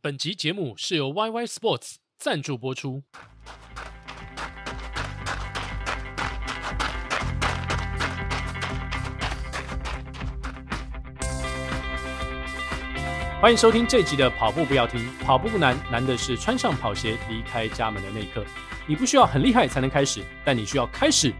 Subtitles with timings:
[0.00, 3.02] 本集节目是由 YY Sports 赞助播出。
[13.40, 18.44] 欢迎收听这集的跑步不要停，跑步不难，难的是穿上跑鞋离开家门的那一刻。
[18.86, 21.32] 你不需要很厉害才能开始，但你需要开始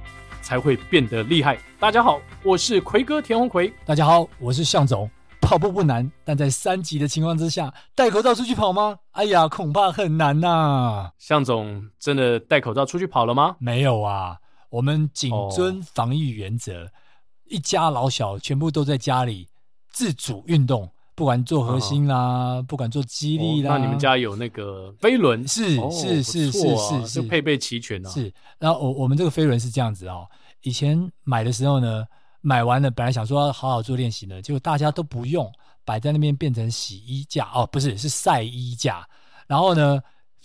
[0.43, 1.57] 才会变得厉害。
[1.79, 3.73] 大家好，我是奎哥田鸿魁。
[3.85, 5.09] 大家好，我是向总。
[5.49, 8.99] 跑步不难，但在三级的情况之下，戴口罩出去跑吗？
[9.13, 11.13] 哎呀，恐怕很难呐、啊。
[11.17, 13.57] 向总真的戴口罩出去跑了吗？
[13.59, 14.37] 没有啊，
[14.69, 16.91] 我们谨遵防疫原则，哦、
[17.47, 19.49] 一家老小全部都在家里
[19.91, 23.79] 自主运动，不管做核心啦，哦、不管做肌力啦、哦。
[23.79, 25.49] 那你们家有那个飞轮？
[25.49, 28.11] 是、哦、是是是是是，配备齐全啊。
[28.11, 30.29] 是，然后我我们这个飞轮是这样子哦，
[30.61, 32.05] 以前买的时候呢。
[32.41, 35.51] 买完了，本来想说要好好做练习的，结果大家都不用，
[35.85, 39.07] 摆在那边变成洗衣架哦，不是，是晒衣架。
[39.47, 40.01] 然后呢，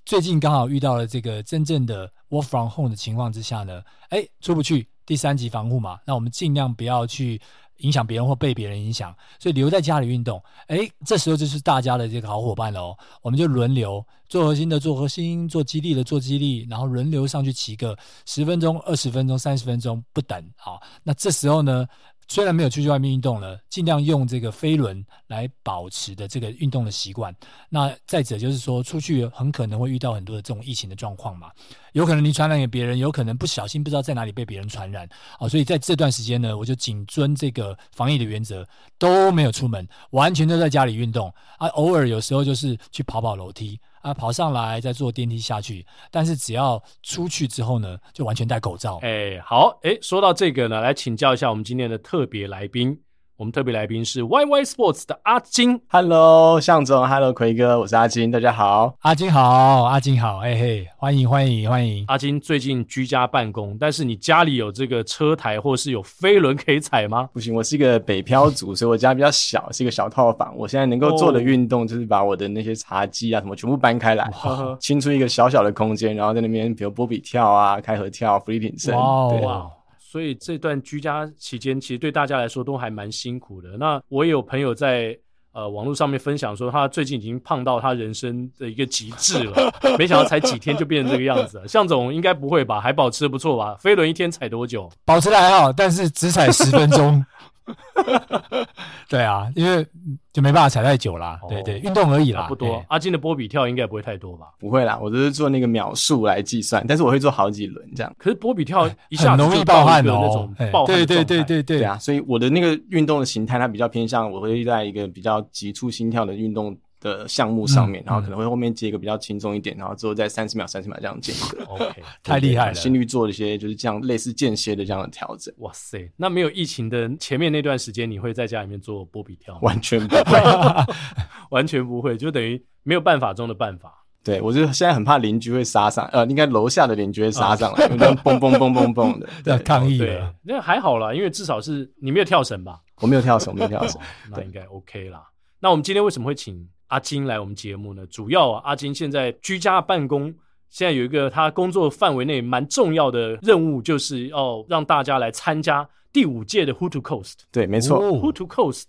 [0.06, 7.42] 最近刚好遇到了这个真正的 work from home 的情况之下呢，哎，出不去，第三级防护嘛，那我们尽量不要去。
[7.78, 10.42] 影响别人或被别人影响，所以留在家里运动。
[10.68, 12.98] 诶，这时候就是大家的这个好伙伴了哦。
[13.22, 20.44] 我们就轮流做核心的做核心，做肌力的做肌力，然后轮流上去骑个十分钟、二十分钟、三十分钟不等。
[20.56, 21.86] 好，那这时候呢，
[22.28, 27.36] 虽然没有出去外面运动了，尽量用这个飞轮来保持的这个运动的习惯。
[27.70, 31.52] 那再者就是说，出去很可能会遇到很多的这种疫情的状况嘛，
[31.94, 35.08] 有可能你传染给别人，有可能不小心不知道在哪里被别人传染。
[35.40, 38.68] 好，所以在这段时间呢，我就谨遵这个防疫的原则，
[39.00, 43.80] 都没有出门，完全都在家里运动啊，偶尔有时候就是去跑跑楼梯。
[44.04, 49.00] 啊，跑上来再坐电梯下去，但是只要出去之后呢，就完全戴口罩。
[49.02, 53.00] 哎、好，哎、说到这个呢，来请教一下我们今天的特别来宾。
[53.36, 67.28] 我们特别来宾是 YY Sports 的阿金，Hello，向总，Hello，奎哥，我是阿金，大家好，阿金好，阿金好，哎嘿，欢迎欢迎欢迎，阿金最近居家办公，但是你家里有这个车台或是有飞轮可以踩吗？
[67.34, 74.32] 不行，我是一个北漂族， 所以我家比较小，是一个小套房，我现在能够做的运动就是把我的那些茶几啊什么全部搬开来，
[74.80, 79.42] 清出一个小小的空间，然后在那边比如波比跳啊、开合跳、伏地挺身，哇对。
[79.42, 79.68] 哇
[80.14, 83.70] 所以这段居家期间，其实对大家来说都还蛮辛苦的。
[83.80, 85.18] 那我也有朋友在
[85.54, 91.68] 呃网络上面分享说，他最近已经胖到他人生的一个极致了，没想到才几天就变成这个样子了。
[91.68, 92.80] 向总应该不会吧？
[92.80, 93.76] 还保持的不错吧？
[93.80, 94.88] 飞轮一天踩多久？
[95.04, 97.26] 保持的还好，但是只踩十分钟。
[99.08, 99.86] 对啊，因为
[100.32, 101.40] 就没办法踩太久啦。
[101.44, 102.68] 哦、对对，运动而已啦，不多。
[102.68, 104.48] 欸、阿金的波比跳应该不会太多吧？
[104.60, 108.14] 不会啦，我都是做那个秒数来计算，但是我会做好几轮这样。
[108.18, 111.98] 可是波比跳一下容易爆汗的、哦、那种爆汗，对对对对对对啊！
[111.98, 116.76] 所以我的那个运动的形态，它比较偏向我会在一个比较急促心跳的运动。
[117.04, 121.64] 的项目上面，嗯、然后可能会后面接一个比较轻松一点，嗯、然后之后在三十秒、三十秒这样间隔。
[121.66, 122.74] OK，太厉害了！
[122.74, 125.54] 心率做了一些就是这样类似间歇的这样的调整。
[125.58, 129.60] 哇塞，那没有疫情的前面那段时间，你会在家里面做波比跳吗？
[129.64, 130.40] 完全不会，
[131.52, 133.94] 完全不会，就等于没有办法中的办法。
[134.24, 142.80] 对，我就现在很怕邻居会杀上，呃，应该楼下的邻居会杀上来，蹦蹦蹦蹦蹦蹦的， 要抗议对，那还好啦，因为至少是你没有跳绳吧？
[143.02, 144.00] 我没有跳绳，我没有跳绳，
[144.32, 145.22] 那应该 OK 啦。
[145.60, 146.66] 那我们今天为什么会请？
[146.94, 150.32] 阿金来我们节目呢，主要啊，阿金现在居家办公，
[150.70, 157.34] 现在有一个他工作范围内蛮重要的任务，就是要让大家来参加第五届的 Who to Coast。
[157.52, 158.84] 对，没错，Who to Coast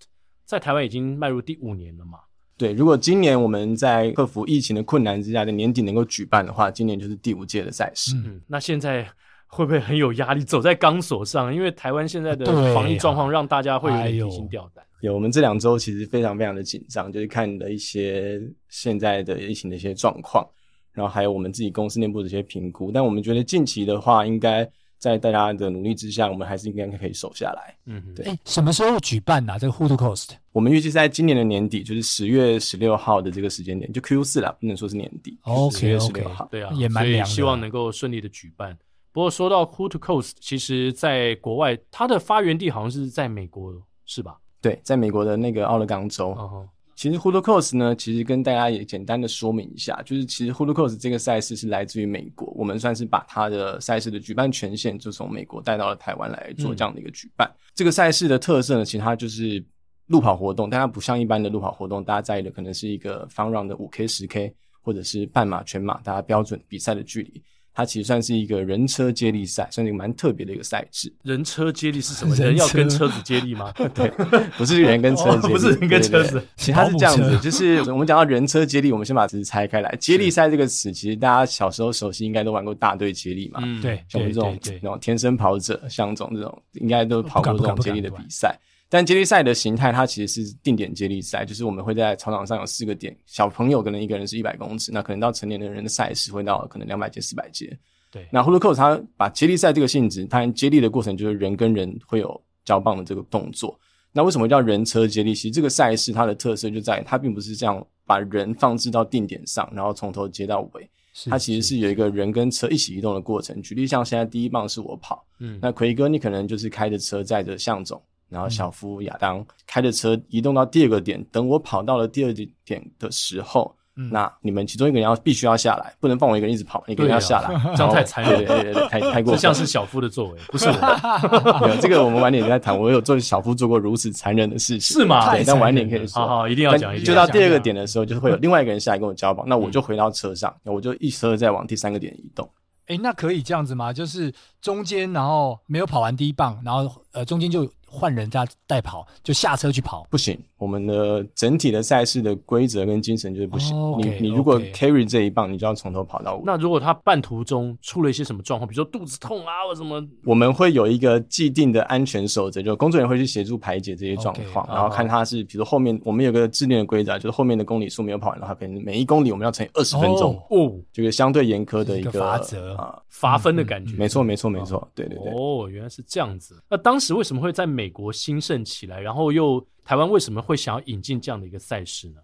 [0.45, 2.19] 在台湾已经迈入第五年了嘛。
[2.59, 8.15] 对，如果今年我们在克服疫情的困难之下的年底能够举办的话，今年就是第五届的赛事。
[8.17, 9.09] 嗯，那现在
[9.55, 11.53] 会不会很有压力，走在钢索上？
[11.55, 14.85] 因为台湾现在的防疫状况让大家会有点提心吊胆。
[15.01, 20.45] 有，我们这两周其实非常非常的紧张，就是看的一些现在的疫情的一些状况，
[20.93, 22.91] 然后还有我们自己公司内部的一些评估。
[22.91, 27.77] 但我们觉得近期的话，应该在大家的努力之下，我们还是应该可以守下来。
[27.85, 28.25] 嗯哼，对。
[28.25, 29.59] 哎，什么时候举办呢、啊？
[29.59, 30.31] 这个 Who to Coast？
[30.53, 35.39] 我们预计在今年的年底，就是十月十六号的这个时间点，就 Q 四了，不能说是年底。
[35.43, 37.27] OK，十月十六号，对啊，也蛮凉。
[37.27, 38.75] 希望能够顺利的举办。
[39.15, 43.73] 不过说到 Who to Coast，其实在国外，它的发源地好像是在美国，
[44.05, 44.37] 是吧？
[44.61, 46.69] 对，在美国的那个奥勒冈州，uh huh.
[46.97, 57.49] 其实 Who to Coast 呢，其实跟大家也简单的说明一下，就是其实 Who to Coast 这个赛事是来自于美国，我们算是把它的赛事的举办权限就从美国带到了台湾来做这样的一个举办。
[57.49, 59.65] 嗯、这个赛事的特色呢，其实它就是
[60.07, 64.53] 路跑活动，但它不像一般的路跑活动，大家在意的可能是一个 fun run 的五 K、十 K，
[64.83, 67.41] 或者是半马、全马，大家标准比赛的距离。
[67.75, 71.13] 它其实算是一个人车接力赛，算是一个蛮特别的一个赛制。
[71.25, 72.33] 人车接力是什么？
[72.37, 73.73] 人要跟车子接力吗？
[73.93, 74.09] 对，
[74.57, 76.41] 不是人跟车接力，不是人跟车子。
[76.57, 79.93] 其实它是这样子，就是我们讲到人车接力，我们先把词拆开来。
[80.01, 83.61] 接力赛这个词，其实大家小时候熟悉，应该都玩过大队接力嘛。
[83.65, 88.57] 嗯，对，像我们这种那种天生跑者，像这种这种，应该都跑过这种接力的比赛。
[88.95, 97.77] 但接力赛的形态，它其实是定点接力赛，就是我们会在操场上有四个点，小朋友可能一个人是一百公尺，那可能到成年的人的赛事会到可能两百阶、四百阶。
[98.09, 103.77] 对，那 Hula Cross 它把接力赛这个性质，它接力的过程就是人跟人会有交棒的这个动作。
[104.13, 105.35] 那为什么叫人车接力？
[105.35, 110.89] 其实这个赛事它的特色就在于它并不是这样把人放置到定点上，然后从头接到尾。
[111.29, 113.61] 它其实是有一个人跟车一起移动的过程。
[113.61, 118.01] 举例像现在第一棒是我跑，嗯，那奎哥你可能就是开着车载着向总。
[118.29, 122.33] 然后小夫亚当开着车移动到第二个点，等我跑到了第二
[122.65, 129.35] 点的时候，嗯、那你们其中一个人要必须要下来，不能放我一个人一直跑，一个人要下来， 这样太残忍，对对对，太太过分。
[129.35, 131.67] 这像是小夫的作为，不是我。
[131.67, 132.77] 没有这个，我们晚点再谈。
[132.77, 135.31] 我有做小夫做过如此残忍的事情，是吗？
[135.31, 136.21] 对，但晚点可以说。
[136.21, 137.07] 好好，一定要讲一讲。
[137.07, 142.51] 就到第二个点的时候，就是会有另外一个人下来跟我交棒，那我就回到车上，那我就一车再往第三个点移动。
[142.87, 143.93] 哎，那可以这样子吗？
[143.93, 147.71] 就是中间，然后没有跑完第一棒，然后呃，中间就。
[147.95, 150.39] 换人家代跑，就下车去跑，不行。
[150.65, 153.77] 我们的整体的赛事的规则跟精神就是不行。
[153.77, 156.43] Oh, okay, 你你如果 carry 这一棒，你就要从头跑到尾。
[156.47, 173.95] 那如果他半途中出了一些什么状况，比如说肚子痛啊或什么，我们会有一个既定的安全守则，就工作人员会去协助排解这些状况，okay, 然后看他是，比如说后面我们有个制定的规则，就是后面的公里数没有跑完的话，可能每一公里我们要乘以二十分钟哦，这个相对严苛的一个罚则啊，罚分的感觉。
[173.97, 175.31] 没错，没错，没错，对对对。
[175.35, 176.63] 哦，原来是这样子。
[176.71, 179.63] 那当时为什么会在美国兴盛起来，然后又？
[179.85, 182.21] 台湾为什么会想要引进这样的一个赛事呢？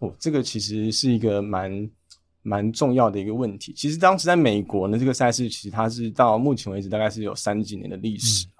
[0.00, 1.90] 哦，这个其实是一个蛮
[2.42, 3.72] 蛮重要的一个问题。
[3.72, 8.46] 其实当时在美国呢，这个赛事其实它是到目前为止大概是有三十几年的历史。
[8.46, 8.50] 嗯、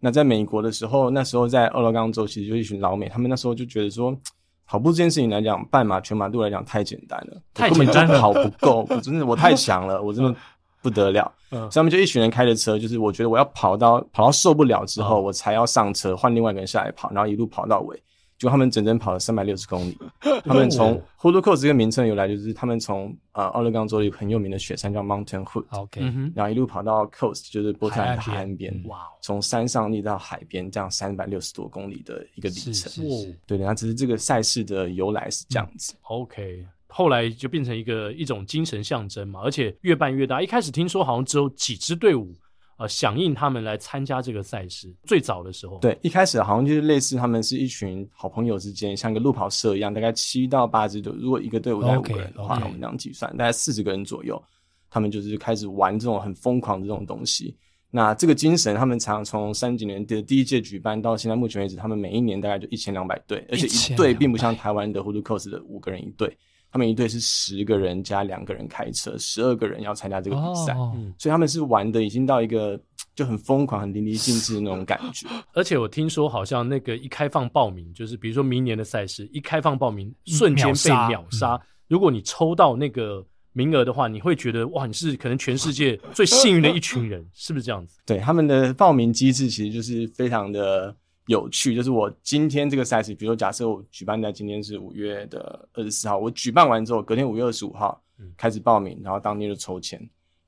[0.00, 4.18] 那在美国的时候，那时候在俄勒冈州，其实就一群老美，他们那时候就觉得说，
[4.66, 10.34] 跑步这件事情来讲，半马、全马对我来讲太简单了，太简单了，跑不够，我真的我太强了，我真的
[10.82, 11.32] 不得了。
[11.50, 18.02] 嗯，所以他们就一群人开着车，就是我觉得我要跑到跑到受不了之后，我才要上车换另外一个人下来跑，然后一路跑到尾。
[18.38, 19.98] 就他们整整跑了三百六十公里。
[20.46, 26.00] 他们从 Hood Coast 这个名称由来，就是他们从呃奥勒冈州一个很有名的雪山叫 Mountain Hood，OK，
[26.34, 32.72] 然后一路跑到 Coast，就是波特兰海岸边，哇，从山上逆到海边，这样三百六十多公里的一个里程。
[32.72, 35.92] 是是是，对，然后只是这个赛事的由来是这样子。
[36.04, 40.42] OK，后来就变成一个一种精神象征嘛，而且越办越大。
[40.42, 42.36] 一开始听说好像只有几支队伍。
[42.80, 52.64] 呃，响应他们来参加这个赛事，最早的时候，对，一开始好像就是类似他们是一群好朋友之间，像个路跑社一样，大概七到八支队，如果一个队伍带五个人的话，okay, okay.
[52.64, 54.42] 我们这样计算，大概四十个人左右，
[54.88, 57.54] 他们就是开始玩这种很疯狂的这种东西。
[57.90, 66.34] 那这个精神，他们常从三几年的第一届举办到现在目前为止，他们每一年大概就一千两百队，而且一队并不像台湾的 Hood Coast 的五个人一队。
[66.72, 72.80] 他们一队是十个人加两个人开车，十二个人要参加这个比赛，哦、所以他们是玩的已经到一个
[73.14, 75.26] 就很疯狂、很淋漓尽致的那种感觉。
[75.52, 81.54] 而且我听说，好像那个一开放报名，就是比如说明年的赛事一开放报名，瞬间被秒杀。
[81.54, 87.98] 嗯、如果你抽到那个名额的话，你会觉得哇，你是可能全世界最幸运的一群人，是不是这样子？
[88.06, 90.94] 对，他们的报名机制其实就是非常的。
[91.30, 98.02] 有趣，就是我今天这个赛事，比如说假设我举办在今天是五月的二十四号，我举办完之后，隔天五月二十五号
[98.36, 99.96] 开始报名，然后当天就抽签，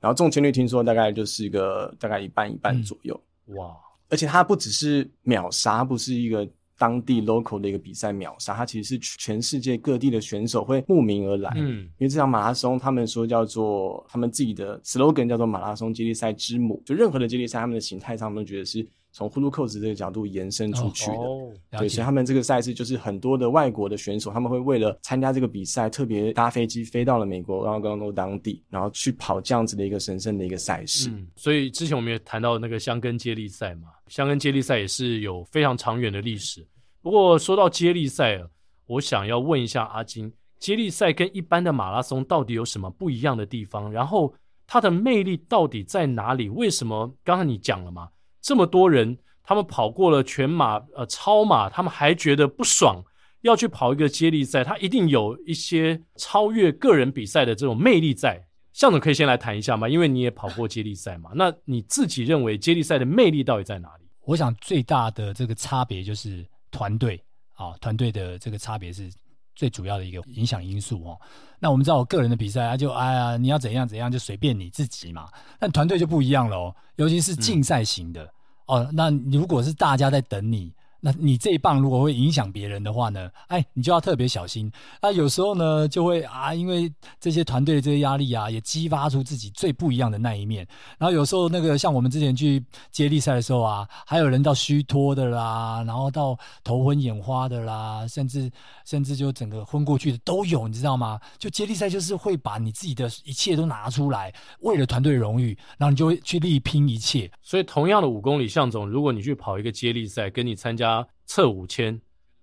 [0.01, 3.73] 然后中签率听说大概就是一个大概一半一半左右，嗯、哇！
[4.09, 6.45] 而且它不只是秒杀，不是一个
[6.77, 18.85] 当地 local 的一个比赛秒杀，它其实是全世界各地的选手会慕名而来，嗯，因为这场马拉松他们说叫做他们自己的 slogan 叫做马拉松接力赛之母，就任何的接力赛，他们的形态上他们都觉得是。
[19.15, 31.11] 从 Hula Cross 这个角度延伸出去的，哦哦、对，所以他们这个赛事就是很多的外国的选手，他们会为了参加这个比赛，特别搭飞机飞到了美国，然后刚刚到当地，然后去跑这样子的一个神圣的一个赛事。
[31.11, 36.65] 嗯，所以之前我们也谈到那个箱根接力赛嘛，箱根接力赛也是有非常长远的历史。
[37.03, 38.47] 不过说到接力赛啊，
[38.87, 43.91] 我想要问一下阿金，接力赛跟一般的马拉松到底有什么不一样的地方？
[43.91, 44.33] 然后
[44.65, 46.49] 它的魅力到底在哪里？
[46.49, 48.09] 为什么刚才你讲了嘛？
[48.43, 53.01] 这么多人，他们跑过了全马、呃超马，他们还觉得不爽，
[53.41, 58.45] 要去跑一个接力赛，他一定有一些超越个人比赛的这种魅力在。
[58.73, 59.87] 向总可以先来谈一下吗？
[59.87, 64.03] 因为你也跑过接力赛嘛， 那你自己认为接力赛的魅力到底在哪里？
[64.25, 67.23] 我想最大的这个差别就是团队
[67.53, 69.09] 啊，团队的这个差别是
[69.55, 71.19] 最主要的一个影响因素哦。
[71.59, 75.27] 那我们知道，我个人的比赛啊，就哎呀，你要怎样怎样就随便你自己嘛。
[75.59, 78.29] 但团队就不一样了哦，尤其是竞赛型的、嗯、
[78.67, 78.89] 哦。
[78.93, 80.73] 那如果是大家在等你。
[81.05, 83.29] 那你这一棒如果会影响别人的话呢？
[83.47, 84.71] 哎，你就要特别小心。
[85.01, 90.65] 那有时候呢，就会啊，因为这些团队的这些压力啊，也激发出自己最不一样的那一面。
[90.97, 98.49] 然后有时候那个像我们之前去接力赛的时候啊，还有人到虚脱的啦，然后到头昏眼花的啦，甚至
[98.85, 101.19] 甚至就整个昏过去的都有，你知道吗？
[101.37, 107.29] 就接力赛就是会把你自己的一切都拿出来，为了团队荣誉，然后你就会去力拼一切。
[107.41, 110.92] 所以同样的五公里，向总，如果你去跑一个接力赛，跟你参加。
[111.33, 111.99] 测五千，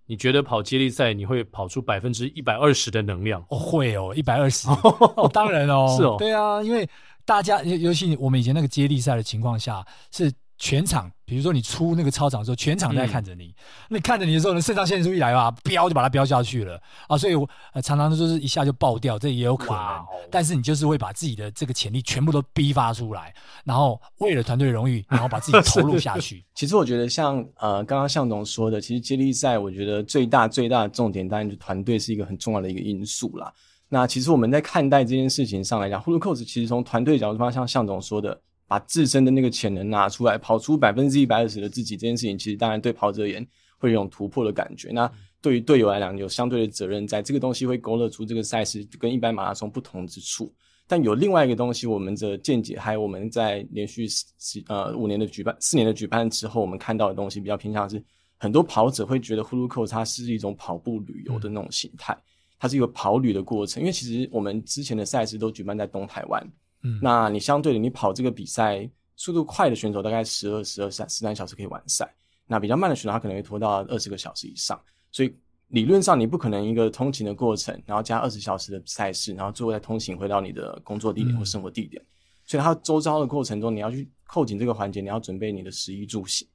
[0.07, 3.41] 你觉得跑接力赛你会跑出百分之一百二十的能量？
[3.51, 4.69] 哦，会哦，一百二十，
[5.17, 6.89] 哦，当然哦，是哦，对啊，因为
[7.25, 10.33] 大家尤尤其我们以前那个接力赛的情况下是。
[10.63, 13.55] 全场，比如说你出那个操场的时候，全场在看着你。
[13.89, 17.17] 那、嗯、看着你的时候呢，肾上腺素一来吧，飙就把它飙下去了啊！
[17.17, 19.83] 所以我，呃，常常就是一下就爆掉，这也有可能。
[19.83, 26.45] 哦、但是你就是会把自己的这个潜力全部都逼发出来，然后为了团队荣誉，然后把自己投入下去。
[26.55, 33.51] 其实我觉得像呃刚刚向总说的，其实接力赛我觉得最大最大的重点，当然就团队是一个很重要的一个因素啦。
[33.89, 38.39] 那其实我们在看待这件事情上来讲，Hulu Cos 其实从团队角度方向，向总说的。
[38.71, 43.45] 把自身的那个潜能拿出来，跑出百分之一百二十的自己，这件事情其实当然对跑者而言
[43.79, 44.91] 会有一种突破的感觉。
[44.93, 45.11] 那
[45.41, 50.55] 对于队友来讲，有相对的责任，在这个东西会勾勒出这个赛事跟一般马拉松不同之处。
[50.87, 58.01] 但有另外一个东西，我们的见解还有我们在连续四呃五年的举办四年的举办之后，我们看到的东西比较偏向是
[58.39, 62.17] 很多跑者会觉得 Hulu Cos 它是一种跑步旅游的那种形态，
[62.57, 63.83] 它是一个跑旅的过程。
[63.83, 66.49] 因为其实我们之前的赛事都举办在东台湾。
[66.83, 72.13] 嗯，那你相对的，你跑这个比赛，速度快的选手大概十二、十二三、十三小时可以完赛。
[72.47, 74.81] 那比较慢的选手，他可能会拖到二十个小时以上。
[75.13, 75.35] 所以
[75.69, 82.03] 理论上，你不可能一个通勤的过程，然后加二十小时的赛事，然后最后再通勤回到你的工作地点或生活地点。
[82.03, 82.07] 嗯、
[82.47, 86.49] 所以，他周遭的过程中，你要去扣紧这个环节，你要准备你的食衣住行。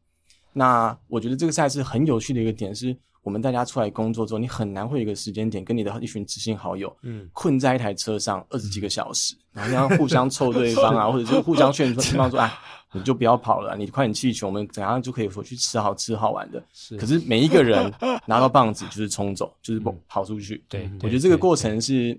[0.54, 2.98] 那我觉得这个赛事很有趣的一个点是。
[3.26, 12.54] 我们大家出来工作之后，你很难会有一个时间点跟你的一群知心好友，嗯，困在一台车上二十几个小时，嗯、然后这样互相凑对方啊， 或者就互相劝说对方说， 哎，
[12.94, 16.64] 你就不要跑了，你快点气球，我们怎样就可以回去吃好吃好玩的。
[16.72, 17.92] 是，可是每一个人
[18.28, 20.58] 拿到棒子就是冲走， 就是跑出去。
[20.58, 22.16] 嗯、对，我觉得这个过程是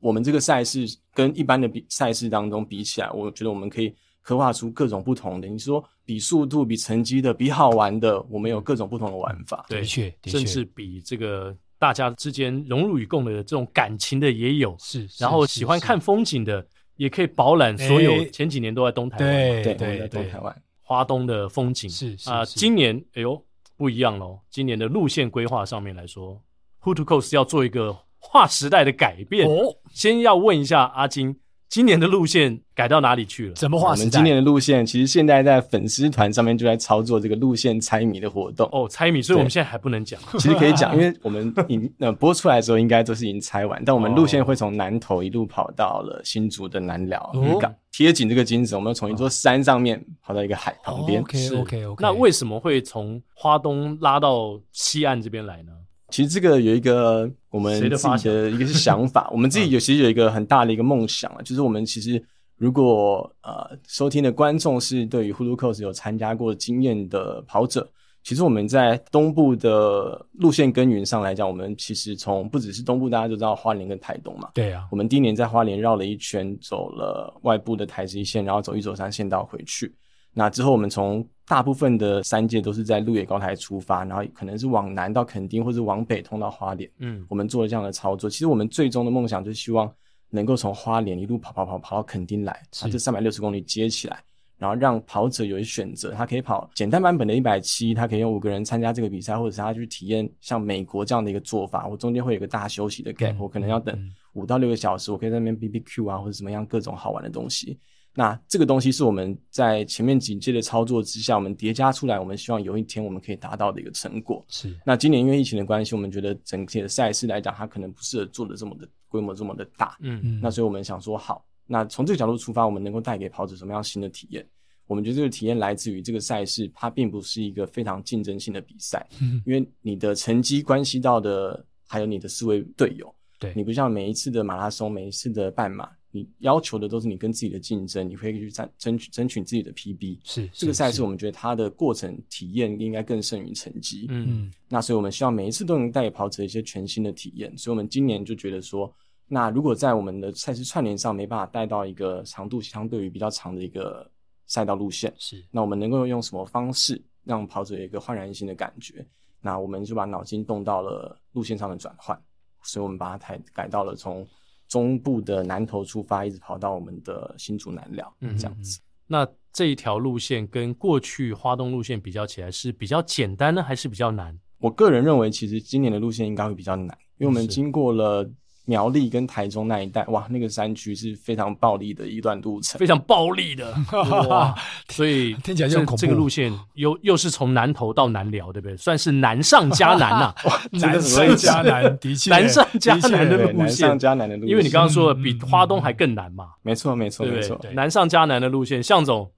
[0.00, 3.94] 我们这个赛事跟一般的比赛事当中比起来，我觉得我们可以。
[4.22, 9.66] 刻画出各种不同的，你说比速度、比成绩的、比好玩的，我们有各种不同的玩法。
[9.68, 14.76] 对，的确，甚至比这个大家之间荣辱与共的这种感情的也有。
[14.78, 16.64] 是，然后喜欢看风景的，
[16.96, 18.24] 也可以饱览所有。
[18.26, 22.44] 前几年都在东台湾，对对对，东台湾花东的风景是啊。
[22.44, 23.44] 今年哎呦
[23.76, 26.40] 不一样喽，今年的路线规划上面来说
[26.82, 29.48] ，Who to Coast 要做一个划时代的改变。
[29.48, 31.36] 哦，先要问一下阿金。
[31.72, 33.54] 今年的路线改到哪里去了？
[33.54, 33.92] 怎么画？
[33.92, 40.20] 我们今年的路线其实现在在粉丝团上面就在操作这个路线猜谜的活动哦，猜谜，所以我们现在还不能讲。
[40.32, 51.22] 其实可以讲， 因为我们已呃播出来的时候应该都是已经猜完，但我们路线会从南投一路跑到了新竹的南寮渔港，贴紧这个精神，我们要从一座山上面跑到一个海旁边。
[51.22, 52.02] OK OK OK。
[52.02, 55.72] 那为什么会从花东拉到西岸这边来呢？
[56.12, 62.22] 其实这个有一个我们自己的一个是想法， 我们自己有其实有一个很大的一个梦想啊，就是我们其实
[62.56, 67.88] 如果呃收听的观众是对于 Hulu Cos 有参加过经验的跑者，
[68.22, 79.92] 其实我们在东部的路线耕耘上来讲，我们其实从不只是东部，大家都知道花莲跟台东嘛，对啊，我们第一年在花莲绕了一圈，走了外部的台十一线，然后走一走三线道回去。
[80.34, 86.90] 那之后，我们从大部分的三界都是在鹿野高台出发，然后可能是往南到垦丁，或者往北通到花莲。
[86.96, 88.30] 嗯，我们做了这样的操作。
[88.30, 89.92] 其实我们最终的梦想就是希望
[90.30, 94.18] 能够从花莲一路跑跑跑跑到垦丁来，把这三百六十公里接起来，
[94.56, 101.86] 然后让跑者有一选择，他可以跑简单版本的一百七，他可以用五个人参加这个比赛，或者是他去体验像美国这样的一个做法。
[101.86, 103.94] 我中间会有个大休息的 gap，、嗯、我可能要等
[104.32, 107.78] 五到六个小时，我可以在那边 BBQ 啊，或者怎么样各种好玩的东西。
[108.14, 114.44] 那这个东西是我们在前面几届的操作之下，我们叠加出来，我们希望有一天我们可以达到的一个成果。
[114.48, 114.74] 是。
[114.84, 119.96] 那今年因为疫情的关系，我们觉得整体的赛事来讲，它可能不适合做的这么的规模这么的大。
[120.00, 120.40] 嗯嗯。
[120.42, 124.46] 那所以我们想说，好，那从这个角度出发，我们能够带给跑者什么样新的体验？
[124.86, 129.06] 我们觉得这个体验来自于这个赛事，它并不是一个非常竞争性的比赛。
[129.22, 129.40] 嗯。
[129.46, 133.14] 因为你的成绩关系到的还有你的四位队友。
[133.42, 133.52] 对。
[133.54, 135.90] 你不像每一次的马拉松，每一次的半马。
[136.14, 140.18] 你要求的都是你跟自己的竞争，你可以去争争取争取自己的 PB。
[140.24, 144.06] 是，这个赛事，我们觉得它的过程体验应该更胜于成绩。
[144.10, 147.56] 嗯，那所以我们希望每一次都能带给跑者一些全新的体验。
[147.56, 148.94] 所以我们今年就觉得说，
[149.26, 154.06] 那如果在我们的赛事串联上没办法带到一个长度相对于比较长的一个
[154.46, 159.02] 赛道路线，是，那我们能够用什么方式让跑者有一个焕然一新的感觉？
[159.40, 162.22] 那我们就把脑筋动到了路线上的转换，
[162.62, 164.26] 所以我们把它改改到了从。
[164.68, 168.80] 中部的南投出发，一直跑到我们的新竹南寮，嗯，这样子。
[169.06, 174.34] 那这一条路线跟过去花东路线比较起来，是比较简单呢，还是比较难？
[174.56, 178.26] 我个人认为，其实今年的路线应该会比较难，因为我们经过了。
[178.64, 183.74] 苗栗跟台中那一带，哇，那个山区是非常暴力的一段路程，非常暴力的
[184.28, 184.54] 哇！
[184.88, 185.96] 所以听起来就恐怖。
[185.96, 188.76] 这个路线又又是从南投到南寮，对不对？
[188.76, 190.34] 算是难上加难呐、啊，
[190.72, 194.50] 难上加难，的确，难上加难的路线，难上加难的路线。
[194.50, 198.80] 因为你刚刚说的比花东还更难嘛，没错，没错，没错，难上加难的路线。
[198.82, 199.28] 向总，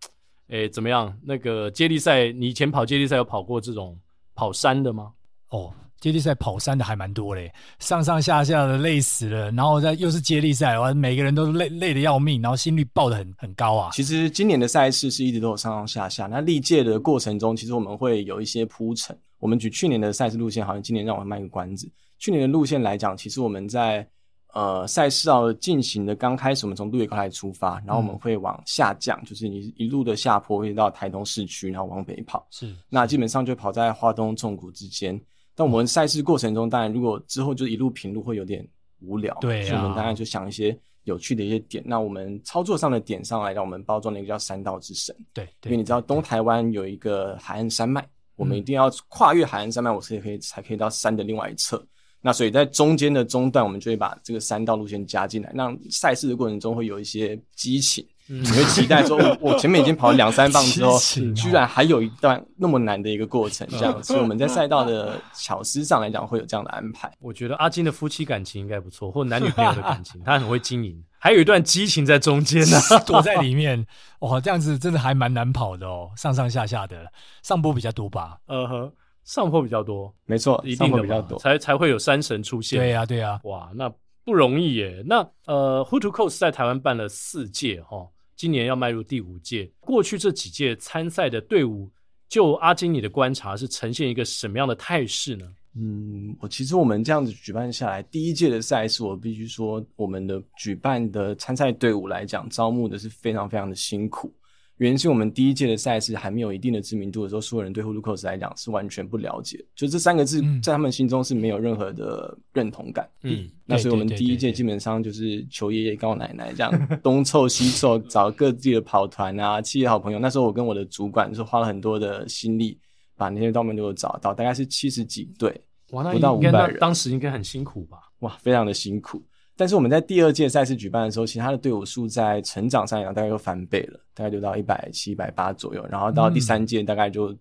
[0.48, 1.16] 诶，怎么样？
[1.24, 3.98] 那个接力赛，你以前跑接力赛有跑过这种
[4.34, 5.12] 跑山的吗？
[5.48, 5.72] 哦。
[6.04, 13.88] 接力赛跑山的还蛮多嘞，上上下下的累死了，然后再又是接力赛，完，每个人都累累的要命，然后心率爆的很很高啊。
[13.94, 19.18] 其实今年的赛事是一直都有上上下下，那历届的过程中，其实我们会有一些铺陈。
[19.38, 21.90] 我们举去年的赛事路线，好像今年让我卖个关子。
[22.18, 24.06] 去年的路线来讲，其实我们在
[24.52, 32.46] 呃赛事要进行的刚开始，我们从鹿野高台出发，然后我们会往下降，嗯、就是你一路的下坡会到台东市区，然后往北跑。
[32.50, 35.18] 是，那基本上就跑在花东纵谷之间。
[35.54, 38.66] 但我们赛事过程中，当然如果之后就一路平路会有点
[39.00, 41.82] 无聊，对、啊，所以我们当然就想一些有趣的一些点。
[41.86, 48.06] 那我们操作上的点上来，让我们包装了一个叫山道之神，对，对，因为你知道东台湾有一个海岸山脉，
[48.36, 51.86] 我们一定要跨越海岸山脉，我才可以才可以到山的另外一侧。
[52.20, 58.04] 那所以在中间的中段，我们就会把这个山道路线加进来，让赛事的过程中会有一些激情。
[58.26, 60.98] 你会期待说，我前面已经跑了两三棒之后，
[61.36, 67.12] 居然还有一段那么难的一个过程，这样，所以我们在赛道的巧思上来讲，会有这样的安排。
[67.20, 73.86] 我觉得阿金的夫妻感情应该不错，或男女朋友的感情，他很会经营，还有一段激情在中间呢， 躲在里面。
[74.20, 77.06] 哇，这样子真的还蛮难跑的哦，上上下下的，
[77.42, 78.38] 上坡比较多吧？
[78.46, 78.92] 呃呵，
[79.24, 82.78] 上坡比较多，没错，一定的比较多，才才会有山神出现。
[82.78, 83.92] 对呀，对呀，哇，那
[84.24, 85.04] 不容易耶。
[85.06, 88.08] 那呃，Hood to Coast 在台湾办了四届哈。
[88.36, 91.90] 今年要迈入第五届，过去这几届参赛的队伍，
[92.28, 95.46] 就阿金你的观察是呈现一个什么样的态势呢？
[95.76, 104.32] 嗯，我其实我们这样子举办下来，第一届的赛事，我必须说，我们的举办的参赛队伍来讲，招募的是非常非常的辛苦。
[104.78, 113.08] 原因是我们第一届的赛事还没有一定的知名度的时候，所有人对 Hood to Coast 来讲是完全不了解，就这三个字在他们心中是没有任何的认同感。
[113.22, 120.18] 嗯，那所以我们第一届基本上就是求爷爷告奶奶这样东凑西凑，找各自的跑团啊、企业好朋友。
[120.18, 122.76] 那时候我跟我的主管就是花了很多的心力，
[123.16, 126.78] 把那些道门都有找到，大概是七十几队，不到五百人。
[126.80, 127.98] 当时应该很辛苦吧？
[128.20, 129.22] 哇，非常的辛苦。
[129.56, 135.86] 但是我们在第二届赛事举办的时候，其他的队伍数在成长上来讲，大概又翻倍了，大概就到一百七、一百八左右。
[135.88, 137.32] 然后到第三届，大概就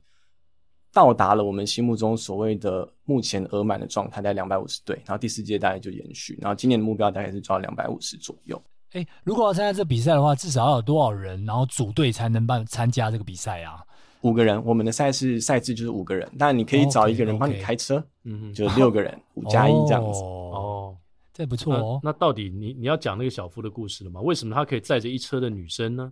[0.94, 4.96] 到达了我们心目中所谓的目前额满的状态，在两百五十队。
[5.06, 8.62] 然后第四届大概就延续，然后今年的目标大概是抓两百五十左右。
[8.92, 13.82] 哎、欸，如果要参加这比赛的话，至少要有多少人，然后组队才能办参加这个比赛啊？
[14.22, 20.22] 五个人，我们的赛事赛制就是五个人，但你可以找一个人帮你开车，嗯，就六个人，五加一这样子。
[20.22, 20.96] 哦。
[21.34, 22.00] 这不错哦。
[22.04, 24.22] 那，那到底你你要讲那个小夫的故事了吗？
[24.22, 26.12] 为什么他可以载着一车的女生呢？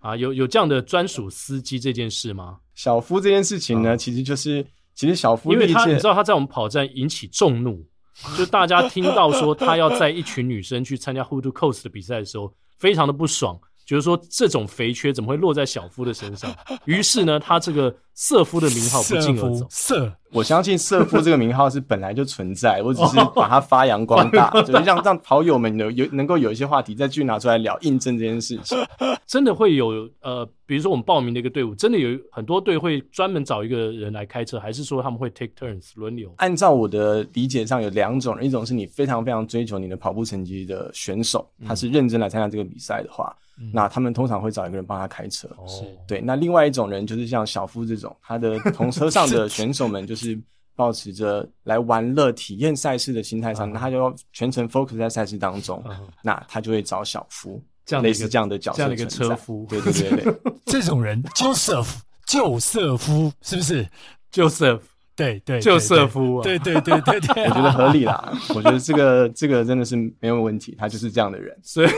[0.00, 2.58] 啊，有有这样的专属司机这件事吗？
[2.74, 7.86] 小夫这件事情呢，啊、其实就是其实小夫因为他你知道他在我们跑站引起众怒，
[8.36, 13.58] 就大家听到说他要载一群女生去参加 Hood to Coast 的比赛的时候，非常的不爽。
[13.86, 16.52] 就是说，这种肥缺怎么会落在小夫的身上？
[16.86, 19.66] 于是呢，他这个色夫的名号不胫而走。
[19.68, 28.78] 色，我相信色夫这个名号是本来就存在，我只是 把它发扬光大， 就是让让跑友们有有能够有一些话题再继续拿出来聊，印证这件事情。
[29.26, 36.32] 真的会有呃，比如说我们报名的一个队伍，真的有很多队会专门找一个人来开车，还是说他们会 take turns 轮流？
[36.38, 43.36] 按照我的理解上有两种人，一种是你非常非常追求你的跑步成绩的选手，他是认真来参加这个比赛的话。
[43.72, 46.20] 那他们通常会找一个人帮他开车，是对。
[46.20, 50.38] 那另外一种人就是像小夫这种，他的同车上的选手们就是
[50.74, 55.82] 保持着来玩乐、体验赛事的心态上，那他就要全程 focus 在赛事当中，
[56.22, 60.34] 那他就会找小夫，这样类似这样的角色，这样的一个车夫，对对对对，
[60.66, 61.88] 这种人，Joseph，
[62.26, 63.88] 救瑟夫是不是
[64.32, 64.80] ？Joseph，
[65.16, 68.32] 对对，就色夫，对对对对对，我觉得合理啦。
[68.54, 71.88] 我觉得这个这个真的是没有问题，他就是这样的人，所以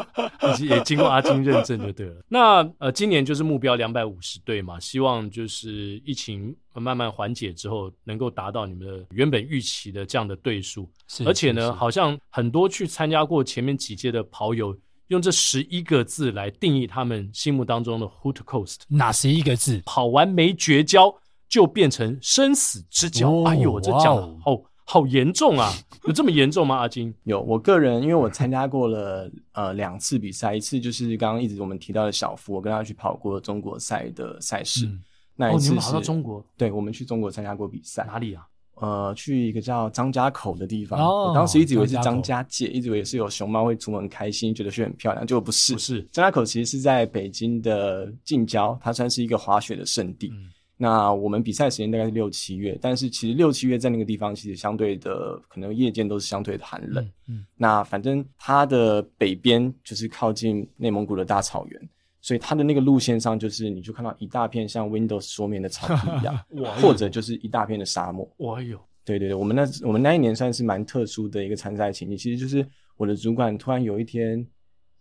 [0.66, 2.16] 也经过阿金认证就对了。
[2.28, 10.88] 那呃，今年就是目标两百五十队嘛，希望就是疫情慢慢缓解之后，能够达到你们的原本预期的这样的队数。
[11.26, 14.74] 而且呢，好像很多去参加过前面几届的跑友，
[15.08, 18.76] 用这十一个字来定义他们心目当中的 Hood to Coast。
[18.88, 19.82] 哪十一个字？
[19.84, 21.14] 跑完没绝交。
[21.52, 23.30] 就变成生死之交。
[23.30, 25.70] 哦、哎呦，这讲的好好严重啊！
[26.08, 26.76] 有这么严重吗？
[26.78, 34.86] 阿金有，我个人因为我参加过了呃两次比赛，一次就是刚刚一直我们提到的小夫，我跟他去跑过中国赛的赛事。
[34.86, 35.02] 嗯、
[35.36, 36.42] 那一次是、哦、你们跑到中国？
[36.56, 38.02] 对，我们去中国参加过比赛。
[38.06, 38.46] 哪里啊？
[38.76, 40.98] 呃，去一个叫张家口的地方。
[40.98, 45.74] 哦、我当时一直以为是张家界，一直以为是有熊猫会出门，很开心，觉得雪很漂亮，结果不是。
[45.74, 50.30] 不是张家口，其实是在北京的近郊，它算是一个滑雪的圣地。
[50.32, 50.48] 嗯
[50.82, 57.04] 那我们比赛时间大概是六七月，但是其实六七月在那个地方其实相对的可能夜间都是相对的寒冷。
[57.28, 61.88] 嗯，嗯，那反正它的北边就是靠近内蒙古的大草原，
[62.20, 68.28] 所以它的那个路线上就是你就看到一大片像 Windows 桌面的草地一样， 哇，或者就是一大片的沙漠。
[68.38, 72.66] 哇哟，对对对，我们那我们那一年算是蛮特殊的一个参赛情景，其实就是
[72.96, 74.44] 我的主管突然有一天。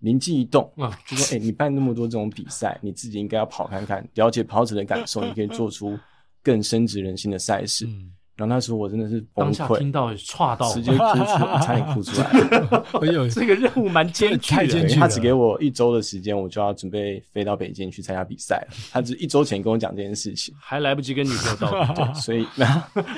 [0.02, 0.72] 灵机一动，
[1.08, 5.98] 就说：“哎、欸，你办那么多这种比赛，你自己应该要跑看看，了解跑者的感受，你可以做出
[6.44, 7.86] 更深植人心的赛事。
[7.86, 12.28] 嗯”然后那时候我真的是崩溃，听到岔到，直接哭出来，差点哭出来。
[13.00, 18.76] 哎呦，这个任务蛮艰巨的，他只给我一周的时间，我就要准备飞到北京去参加比赛了。
[18.90, 22.48] 他只一周前跟我讲这件事情，还来不及跟女朋友道别，所以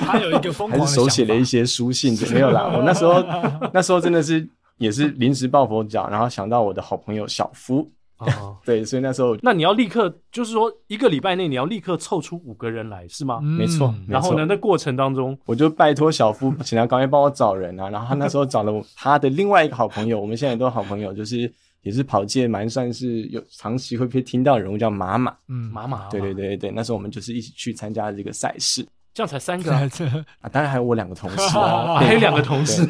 [0.02, 2.74] 他有一个疯狂还是手写了一些书信，没有啦。
[2.76, 3.24] 我那时候
[3.72, 4.46] 那时候真的是。
[4.78, 13.40] 也是临时抱佛脚，然后想到我的好朋友小夫，哦、 对，所以那时候，那你要立刻，就是说一个礼拜内你要立刻凑出五个人来，是吗？
[13.44, 13.94] 嗯、没错。
[14.08, 17.90] 然后呢，那过程当中，我就拜托小夫，请他赶快帮我找人啊。
[17.90, 21.52] 然后他那时候找了他的另外一个好朋友，我们现在都好朋友，就是
[21.84, 25.36] 也是跑界蛮算是有长期会被听到的人物，叫马马。
[25.50, 26.08] 嗯，马马。
[26.10, 28.86] 对对对对，那时候我们就是一起去参加这个赛事。
[29.14, 29.88] 这样才三个啊！
[30.42, 32.84] 啊当然还有我两个同事啊， 还有两个同事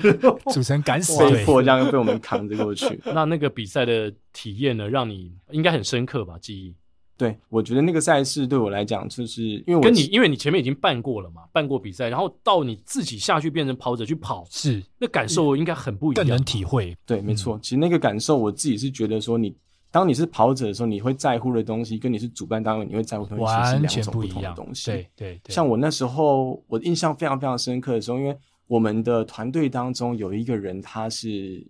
[0.54, 2.98] 组成敢死队，被迫这样被我们扛着过去。
[3.14, 6.38] 那那个比赛的体验呢，让你应该很深刻吧？
[6.40, 6.74] 记忆？
[7.18, 16.96] 对，我觉得那个赛事对我来讲，就是因为我跟你，因为你前面已经办过了嘛，办过比赛，然后到你自己下去变成跑者去跑，是那感受应该很不一样，更能体会。
[17.06, 19.56] 对，没错，其实那个感受，我自己是觉得说你。
[19.94, 24.90] 当你是跑者的时候，你会在乎的东西，跟你是主办单位你会在乎的东西，是两种不同的东西。
[24.90, 25.54] 对对对。
[25.54, 31.64] 像我那时候，我印象非常非常深刻的时候，因为我们的团队当中有一个人他是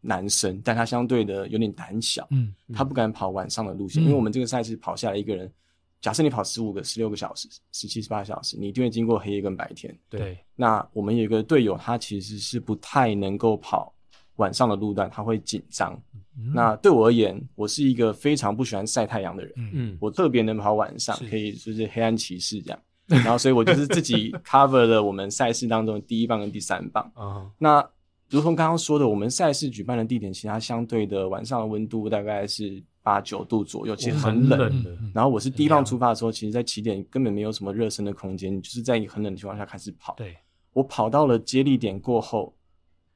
[0.00, 5.52] 男生，但他相对的有点胆小，嗯，他不敢跑晚上的路线，嗯、因为我们这个赛事跑下来一个人，
[6.00, 9.94] 假设你跑十五个、十六个小时、十七、十八小时，你一定会经过黑夜跟白天。
[10.08, 10.38] 对。
[10.54, 13.92] 那我们有一个队友，他其实是不太能够跑
[14.36, 16.02] 晚上的路段，他会紧张。
[16.38, 19.52] 嗯、那对我而言，我是一个非常不喜欢晒太阳的人。
[19.56, 22.78] 嗯，我特别能跑晚上，可以就是黑暗骑士这样。
[23.06, 27.10] 然后，所以我就是自己 cover 了我们赛事当中的第一棒跟第三棒。
[27.14, 27.80] 啊，那
[28.28, 34.58] 如同刚刚说的，我们赛事举办的地点，其实它相对的晚上的温度大概是八九度左右，其实很冷。
[34.58, 40.14] 很冷，然后我是第一棒出发的时候，其实在起点根本没有什么热身的空间，就是在很冷的情况下开始跑。
[40.16, 40.36] 对，
[40.72, 42.52] 我跑到了接力点过后，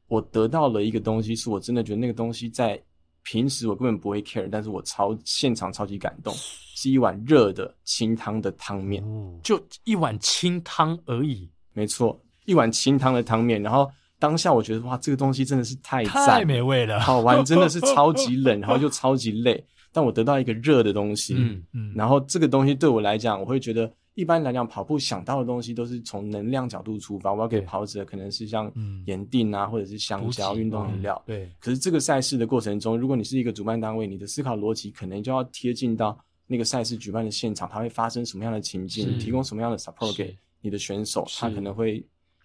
[0.06, 2.80] 我得到了一个东西，是我真的觉得那个东西在。
[3.22, 6.34] 平时我根本不会 care，但是我超现场超级感动，
[6.74, 11.48] 是一碗热的清汤的汤面，哦，就一碗清汤而已。
[11.72, 13.62] 没错，一碗清汤的汤面。
[13.62, 17.00] 然后当下我觉得哇，这个东西真的是太赞，太美味了。
[17.00, 23.90] 好玩真的是 超级冷，然后就超级累，但我得到一个热的东西，嗯嗯，然后这个东西对我来讲，我会觉得。
[24.14, 27.32] 一般来讲，跑步想到的东西都是从能量角度出发。
[27.32, 28.70] 我要给跑者可能是像
[29.06, 31.22] 盐定啊，或者是香蕉、运动饮料。
[31.24, 31.48] 对。
[31.60, 42.04] 可是这个赛事的过程中，如果你是一个主办单位，你的思考逻辑可能就要贴近到那个赛事举办的现场，它会发生什么样的情境，提供什么样的 support 给你的选手，他可能会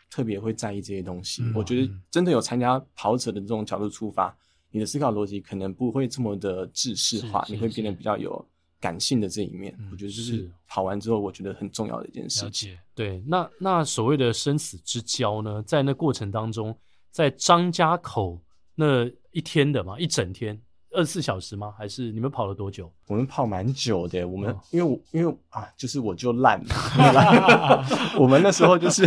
[0.10, 1.43] 特别会在意这些东西。
[1.56, 4.34] 我觉得真的有参加跑者的这种角度出发，
[4.69, 8.47] 你的思考逻辑可能不会这么的制式化，你会变得比较有。
[8.86, 12.78] 感性的这一面，我觉得就是跑完之后，我觉得很重要的一件事情。
[12.93, 16.78] 对，那那所谓的生死之交呢，在那过程当中，
[17.10, 18.39] 在张家口
[18.76, 20.62] 那一天的嘛，一整天。
[20.91, 21.74] 二十四小时吗？
[21.78, 22.89] 还是你们跑了多久？
[23.08, 24.26] 我们跑蛮久的。
[24.26, 26.65] 我们、哦、因为我因为啊，就是我就烂了。
[28.17, 29.04] 我们那时候就是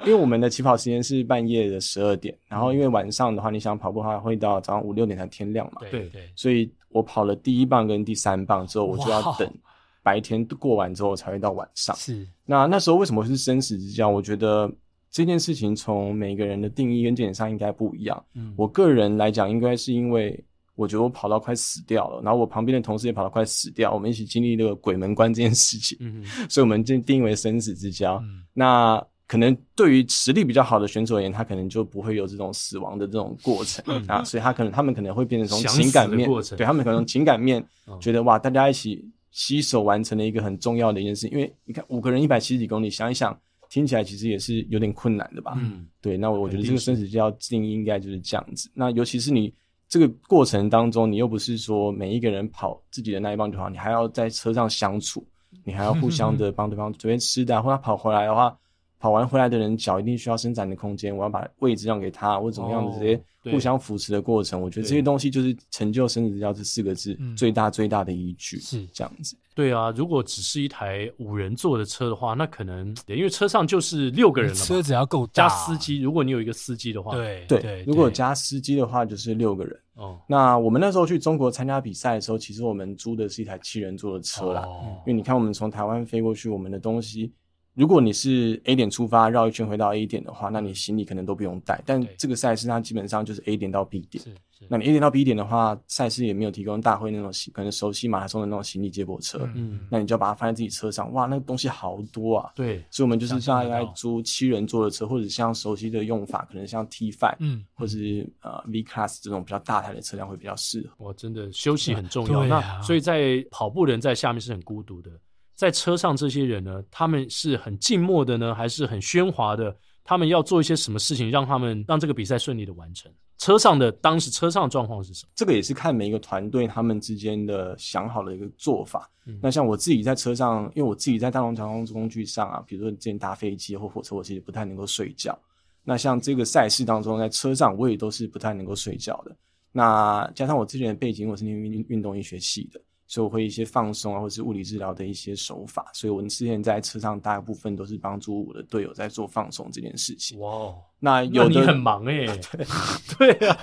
[0.00, 5.80] 因为我们的起跑时间是半夜的十二点，然后因为晚上的话，你想跑步的话，会到早上五六点才天亮嘛。
[5.92, 6.28] 对对。
[6.34, 9.52] 所以我跑了第一棒跟第三棒之后，我就要等
[10.00, 11.94] 白天过完之后才会到晚上。
[11.96, 12.24] 是。
[12.46, 14.08] 那那时候为什么是生死之交？
[14.08, 14.70] 我觉得
[15.10, 18.24] 这件事情从每个人的定义跟见解上应该不一样。
[18.34, 20.42] 嗯，我个人来讲，应该是因为
[20.76, 25.98] 我觉得我跑到快死掉了，然后我旁边的同事也跑到快死掉，我们一起经历这个鬼门关这件事情。
[26.00, 28.16] 嗯， 所以我们就定义为生死之交。
[28.22, 37.64] 嗯，那可能对于实力比较好的选手而言，他可能就不会有这种死亡的这种过程，嗯，啊，所以他可能他们可能会变成从情感面，对他们可能从情感面
[38.00, 39.04] 觉得哇，大家一起。
[39.36, 43.36] 携手完成了一个很重要的一件事，因为你看五个人一百七十几公里，想一想，
[43.68, 45.54] 听起来其实也是有点困难的吧？
[45.58, 46.16] 嗯，对。
[46.16, 48.70] 那我觉得这个生死之交定义应该就是这样子。
[48.74, 49.52] 那尤其是你
[49.88, 55.26] 这个过程当中，你又不是说每一个人跑自己的那一棒就好，你还要在车上相处，
[55.64, 58.56] 你还要互相的帮对方准备吃的，或者他跑回来的话。
[59.04, 68.58] 跑完回来的人脚一定需要伸展的空间，我要把位置让给他，或怎么样的这些互相扶持的过程，哦、我觉得这些东西就是成就生死之交这四个字最大最大的依据。
[68.60, 69.36] 是这样子。
[69.54, 76.00] 对啊，如果只是一台五人座的车的话，那可能因为车上就是六个人了嘛，车子要够大，加司机。
[76.00, 79.78] 如果你有一个司机的话，对对，对，如果加司机的话就是六个人。
[79.96, 84.62] 哦，那我们那时候去中国参加比赛的时候，其实我们租的是一台七人座的车啦。
[84.62, 87.30] 哦，因为你看我们从台湾飞过去，我们的东西。
[87.74, 91.82] 如果你是 A 点出发，绕一圈回到 A 点的话，那你行李可能都不用带。
[91.84, 94.22] 但这个赛事它基本上就是 A 点到 B 点。
[94.68, 99.46] 那你 A 点到 B 点的话，赛事也没有提供大会那种可能熟悉马拉松的那种行李接驳车。
[99.54, 101.12] 嗯，那你就要把它放在自己车上。
[101.12, 102.52] 哇，那个东西好多啊。
[102.54, 111.06] 对，所以我们就是大概租七人座的车，或者像熟悉的用法，可能像 T Five，嗯，或者是呃 V Class 这种比较大台的车辆会比较适合。
[111.06, 112.46] 哇，真的休息很重要。
[112.46, 115.10] 那所以在跑步的人在下面是很孤独的。
[115.54, 119.74] 在车上这些人呢，他们是很静默的呢，还是很喧哗的？
[120.02, 123.10] 他们要做一些什么事情，让他们让这个比赛顺利的完成？
[123.38, 125.30] 车上的当时车上的状况是什么？
[125.34, 129.10] 这个也是看每一个团队他们之间的想好的一个做法。
[129.26, 135.38] 嗯、那像我自己在车上，因为我自己在大众交通工具上啊，比如说之前搭飞机或火车，我其实不太能够睡觉。
[135.82, 139.34] 那像这个赛事当中，在车上我也都是不太能够睡觉的。
[139.72, 142.80] 那加上我之前的背景，我是念运运动医学系的。
[143.06, 145.90] 所以我会一些放松啊，或是物理治疗的一些手法。
[145.92, 150.38] 所以我们之前在车上大部分都是帮助我的队友在做放松这件事情。
[150.40, 152.40] 哇、wow，那有的你很忙哎、欸，
[153.18, 153.56] 对 对啊，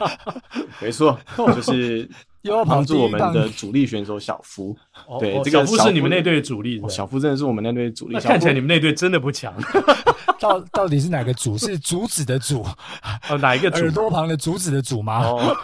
[0.82, 2.10] 没错，就是
[2.44, 4.76] 要帮助我们的主力选手小夫。
[5.20, 8.20] 对，这个小夫是你们那队的主力是是、哦，小夫真的是我们那队的主力。
[8.20, 9.54] 看起来你们那队真的不强。
[10.40, 11.56] 到到底是哪个主？
[11.58, 12.66] 是竹子的竹？
[13.30, 15.24] 哦，哪一个 耳朵旁的竹子的竹吗？
[15.24, 15.56] 哦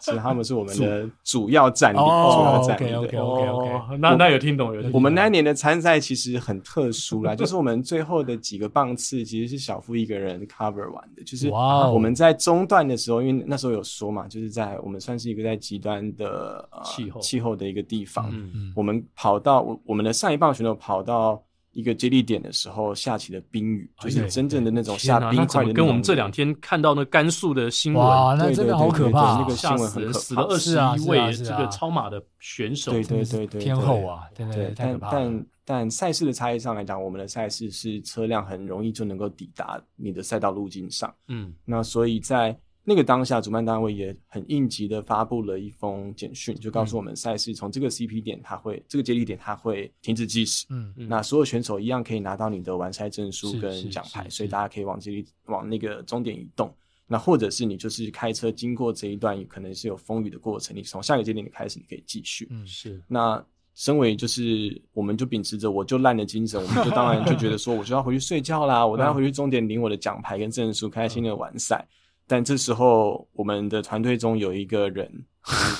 [0.00, 2.94] 其实他们是我们的主要战力，哦、主要战力。
[2.94, 3.96] OK OK OK.
[3.98, 4.92] 那那有听懂有听懂。
[4.94, 11.24] 我们那一年的参赛其实很特殊啦，就是我们最后的几个棒次其实是小夫一个人 cover 完的。
[11.24, 21.42] 就是我们在中段的时候，因为那时候有说嘛，就是在我们算是一个在极端的气候气候的一个地方，嗯嗯，我们跑到我我们的上一棒选手跑到。
[21.72, 25.72] 一个接力点的时候下起了冰雨，就是真正的那种下冰块的。
[25.72, 29.38] 跟我们这两天看到那甘肃的新闻，哇，那真的好可怕，啊！
[29.40, 42.58] 那个新闻很可怕，死了二十一位这个超马的选手，对对对对，天后啊，对对，对，但但但赛事的差异上来讲，我们的赛事是车辆很容易就能够抵达你的赛道路径上，嗯，那所以在。
[42.88, 50.64] 那个当下，主办单位也很应急的发布了一封简讯，就告诉我们赛事从这个 CP 点，它会这个接力点，它会停止计时。
[50.70, 56.74] 嗯，嗯，那所有选手一样可以拿到你的完赛证书跟奖牌，所以大家可以往这里往那个终点移动。
[57.06, 62.48] 那或者是你就是开车经过这一段，可能是有风雨的过程，你从下个接点开始，你可以继续。
[62.50, 63.02] 嗯，是。
[63.06, 71.86] 那身为就是我们就秉持着我就烂的精神，我们就当然就觉得说，我就要回去睡觉啦，我当然回去终点领我的奖牌跟证书，开心的完赛。
[72.28, 75.10] 但这时候，我们的团队中有一个人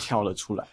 [0.01, 0.67] 跳了出来。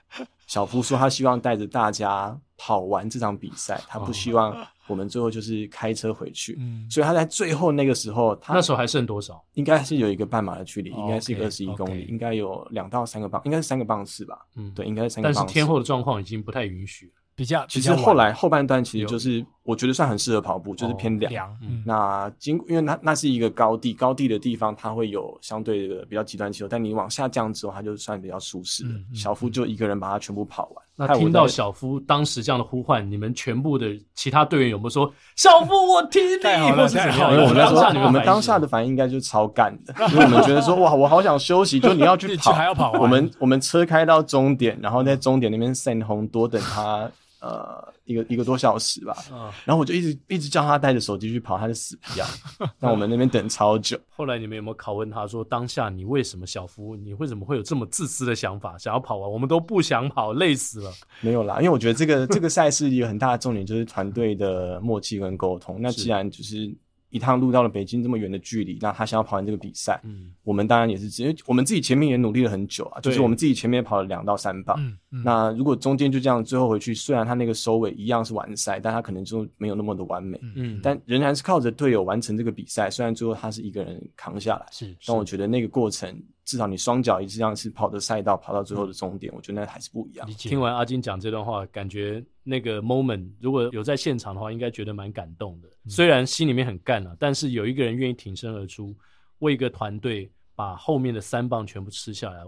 [0.47, 4.55] 小夫说：“他希望带着大家跑完这场比赛，他不希望
[4.87, 6.55] 我们最后就是开车回去。
[6.59, 9.43] 嗯，所以他在最后那个时候，他那时候还剩多少？
[9.53, 14.39] 应该是有一个半马的距离，应该是一个二十一公里，应该有两到三个磅，应该是三个磅次吧？
[14.55, 15.39] 嗯，对，应该是三个磅次。
[15.39, 21.51] 但是天后的状况已经不太允许。”比较，其实后来后半段其实就是我觉得算很适合跑步，就是偏凉。
[21.61, 28.85] 嗯，那经因为那那是一个高地，高地的地方它会有相对的比较极端气候，但你往下降之后，它就算比较舒适。
[28.85, 30.85] 嗯，小夫就一个人把它全部跑完。
[30.97, 36.37] 那听到小夫当时这样的呼唤，你们全部的其他队员有没有说小夫我替你？
[36.37, 37.43] 太好了，太好了！
[37.43, 42.93] 我们当下我们当下的反应应该就是超干的，因为我们觉得说哇，我好想休息，就你要去 跑，还要跑。
[42.93, 47.09] 我们我们车开到终点，然后在终点那边散红多等他。
[47.45, 49.15] 呃一个一个多小时吧。
[49.63, 52.25] 然后我就一直一直叫他带着手机去跑，他就死不要。
[52.79, 53.99] 那我们那边等超久。
[54.09, 59.31] 后来你们有没有拷问他说，当下你为什么小夫，你为什么会有这么自私的想法，想要跑完？
[59.31, 60.91] 我们都不想跑，累死了。
[61.21, 65.77] 没有啦，因为我觉得这个这个赛事一个很大的重点就是团队的默契跟沟通。
[65.79, 66.75] 那既然就是。
[67.15, 86.13] 一趟路到了北京这么远的距离，那他想要跑完这个比赛，嗯，我们当然也是，因为我们自己前面也努力了很久啊，就是我们自己前面跑了两到三棒，嗯嗯，那如果中间就这样最后回去，虽然他那个收尾一样是完赛，但他可能就没有那么的完美，嗯，但仍然是靠着队友完成这个比赛，虽然最后他是一个人扛下来，是，但我觉得那个过程。
[86.45, 90.27] 至少你双脚一直这样是跑的赛道，跑到最后的终点，嗯，我觉得那还是不一样。
[90.33, 95.67] 听完阿金讲这段话，感觉那个 moment 如果有在现场的话，应该觉得蛮感动的。
[95.83, 98.95] 嗯、虽然心里面很干啊，但是有一个人愿意挺身而出，
[99.39, 102.43] 为一个团队把后面的三棒全部吃下来，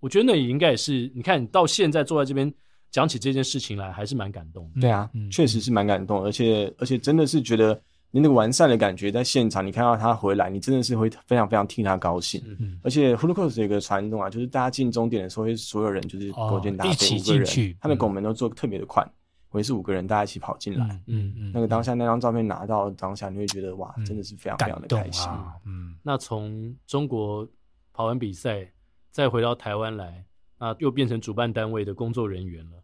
[0.00, 1.12] 我觉得那也应该也是。
[1.14, 2.52] 你看你到现在坐在这边
[2.90, 4.80] 讲起这件事情来，还是蛮感动的。
[4.80, 7.78] 对啊，确、嗯、实是蛮感动，而且而且真的是觉得。
[8.14, 12.40] 你那个完善的感觉，在现场你看到他回来，你真的是会非常非常替他高兴。
[12.60, 19.04] 嗯，而且 Hula Cross 有一个传统啊，就是大家进终点的时候，会所有人就是勾肩搭背，五个人，他们拱门都做特别的宽，
[19.50, 20.86] 我也是五个人大家一起跑进来。
[21.08, 25.28] 嗯嗯，那个当下那张照片拿到当下，你会觉得哇，真的是非常非常的开心。
[25.66, 27.44] 嗯，那从中国
[27.92, 28.64] 跑完比赛，
[29.10, 30.24] 再回到台湾来，
[30.56, 32.76] 那又变成主办单位的工作人员了，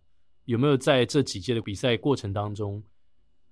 [0.47, 2.83] 有没有在这几届的比赛过程当中？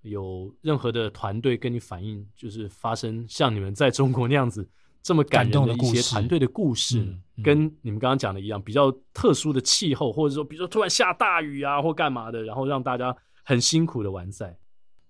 [0.02, 4.68] 有任何的团队跟你反映，就是发生像你们在中国那样子
[5.02, 7.04] 这么感动的一些团队的故事，
[7.42, 14.56] 跟你们刚刚讲的一样，比较特殊的气候，或者说，比如说突然下大雨啊，或干嘛的，然后让大家很辛苦的完赛。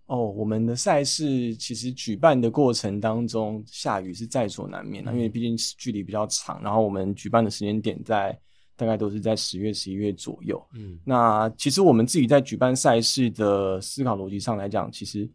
[0.07, 8.39] 哦，我们的赛事其实举办的过程当中，下雨是在所难免的，因为毕竟距离比较长，然后我们举办的时间点在。
[8.79, 10.65] 大概都是在十月、十一月左右。
[10.73, 15.29] 嗯，那其实我们自己在举办赛事的思考逻辑上来讲，其实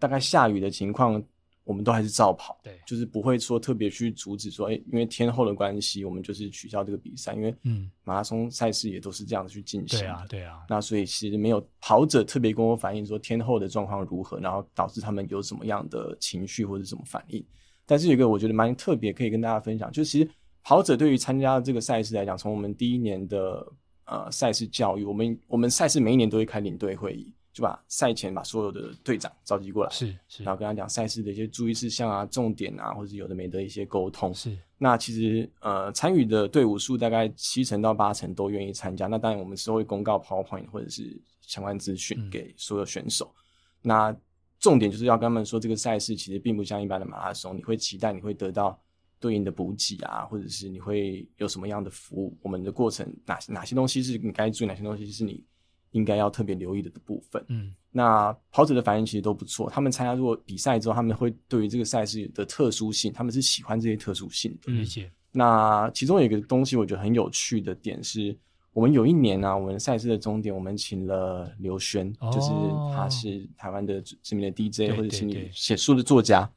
[0.00, 1.22] 大概下雨的情况，
[1.62, 2.58] 我们都还是照跑。
[2.64, 7.34] 对，就是不会说特别去阻止说，哎、欸，因为天候的关系，我们就是取消这个比赛。
[7.34, 10.00] 因为嗯，马拉松赛事也都是这样子去进行。
[10.00, 10.58] 对啊，对啊。
[10.68, 17.46] 那所以其实没有跑者特别跟我反映说天候的状况如何，然后导致他们有什么样的情绪或者什么反应。
[17.86, 20.28] 但是有一个我觉得蛮特别可以跟大家分享，就是其实。
[20.68, 23.66] 跑者对于参加这个赛事来讲，从我们第一年的
[24.04, 34.34] 呃赛事教育，我们我们赛事每一年都会开领队会议，就把赛前把所有的队长召集过来，是是，然后跟他讲赛事的一些注意事项啊、重点啊，或者是有的没的一些沟通。
[34.34, 39.06] 是，那其实呃参与的队伍数大概七成到八成都愿意参加。
[39.06, 43.32] 那当然我们是会公告 PowerPoint 或者是相关资讯给所有选手。
[43.34, 43.88] 嗯。
[43.88, 44.16] 那
[44.60, 48.78] 重点就是要跟他们说，这个赛事其实并不像一般的马拉松，你会期待你会得到。
[49.20, 52.36] 对应的补给啊，或者是你会有什么样的服务？
[52.42, 55.44] 我们的过程哪哪些东西是你该注意，哪些东西是你
[55.92, 57.44] 应该要特别留意的的部分？
[57.48, 59.68] 嗯，那跑者的反应其实都不错。
[59.70, 64.72] 他们参加过比赛之后，他们会对于这个赛事的特殊性，他们是喜欢这些特殊性的。
[64.72, 65.10] 理解。
[65.32, 68.36] 那其中有一个东西我觉得很有趣的点是，
[68.72, 72.48] 我们有一年呢、啊，我们赛事的终点，我们请了刘轩、哦，就是
[72.94, 76.50] 他是台湾的知名的 DJ，或者是你写书的作家。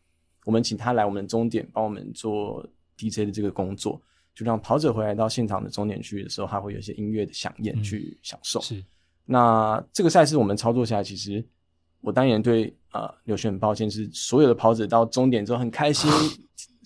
[0.46, 4.02] 我们请他来我们终点帮我们做 DJ 的这个工作，
[4.34, 8.60] 就让跑者回来到现场的终点区的时候，他会有一些音乐的响宴去享受。
[8.60, 8.86] 嗯、是，
[9.26, 11.44] 那这个赛事我们操作下来，其实
[12.00, 16.10] 我当年对呃刘轩很抱歉，是所有的跑者到终点之后很开心。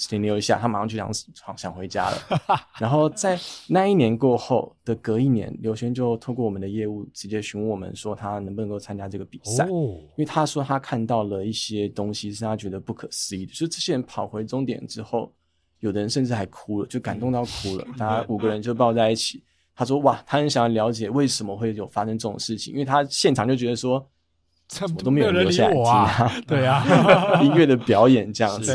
[0.09, 1.09] 停留一下，他马上就想
[1.57, 2.17] 想回家了。
[2.81, 3.39] 然后在
[3.69, 9.65] 那一年过后的隔一年，刘轩就透过我们的业务直接询问我们说，他能不能够参加这个比赛？
[9.69, 15.31] 因为他说他看到了一些东西是他觉得不可思议的，就是这些人跑回终点之后，
[15.79, 17.87] 有的人甚至还哭了，就感动到哭了。
[17.97, 19.41] 大家五个人就抱在一起，
[19.73, 24.05] 他说哇，他很想要了解为什么会有发生这种事情，因为他现场就觉得说，
[24.67, 26.83] 怎么都没有留下来听啊， 对啊，
[27.43, 28.73] 音乐的表演这样子。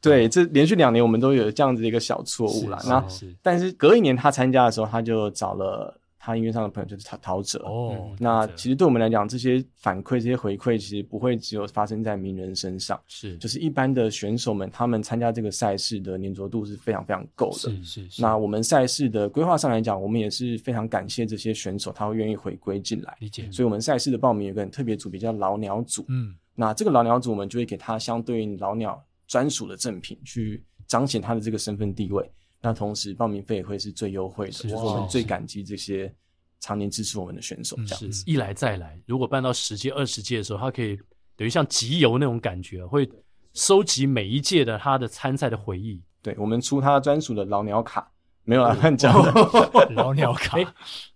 [0.00, 2.76] 对，这连续两年我们都有这样子的一个小错误啦。
[2.86, 3.04] 那
[3.40, 7.58] 但是隔一年他参加的时候，他就找了他音乐上的朋友，就是陶陶喆。
[7.64, 13.00] 哦、嗯，那其实对我们来讲，这些反馈、这些回馈，其实不会只有发生在名人身上。
[13.08, 17.58] 是，就是一般的选手们，他们参加这个赛事的粘着度是非常非常够的。
[17.58, 18.22] 是是是。
[18.22, 23.16] 那我们赛事的规划上来讲，我们也是非常感谢这些选手，他会愿意回归进来。
[23.18, 23.50] 理解。
[23.50, 26.04] 所以我们赛事的报名有个很特别组别叫老鸟组。
[26.06, 26.34] 嗯。
[26.54, 29.02] 那这个老鸟组，我们就会给他相对应老鸟。
[29.28, 32.30] 专属的赠品去彰显他的这个身份地位，
[32.62, 36.14] 那同时报名费也会是最优惠的，是，就是我们最感激这些
[36.60, 37.76] 常年支持我们的选手。
[37.84, 40.96] 这样子一来再来，如果办到十届、二十届的时候，他可以
[41.36, 43.10] 等于像集邮那种感觉，会
[43.52, 46.00] 收集每一届的他的参赛的回忆。
[46.22, 48.08] 对，我们出他专属的老鸟卡，
[48.44, 49.12] 没有啊，乱讲。
[49.94, 50.56] 老鸟卡。
[50.56, 50.64] 哎，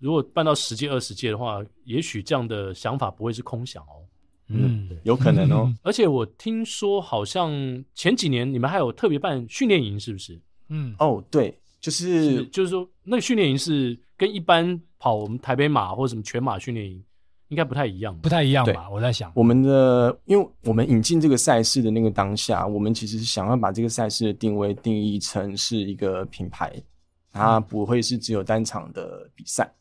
[0.00, 4.02] 如果办到十届、二十届的话，也许这样的想法不会是空想哦。
[4.48, 5.72] 嗯，有可能哦。
[5.82, 7.52] 而且我听说，好像
[7.94, 10.40] 前几年你们还有特别办训练营，是不是？
[10.68, 17.02] 嗯，哦，对，就是，是就是说，那个训练营是跟一般跑我们台北马或者什么全马训练营
[17.48, 18.90] 应该不太一样，不太一样吧？
[18.90, 26.72] 我在想，我们的，因为我们引进这个赛事的那个当下，我们其实是想要把这个赛事的定位定义成是一个品牌，
[27.32, 29.72] 它不会是只有单场的比赛。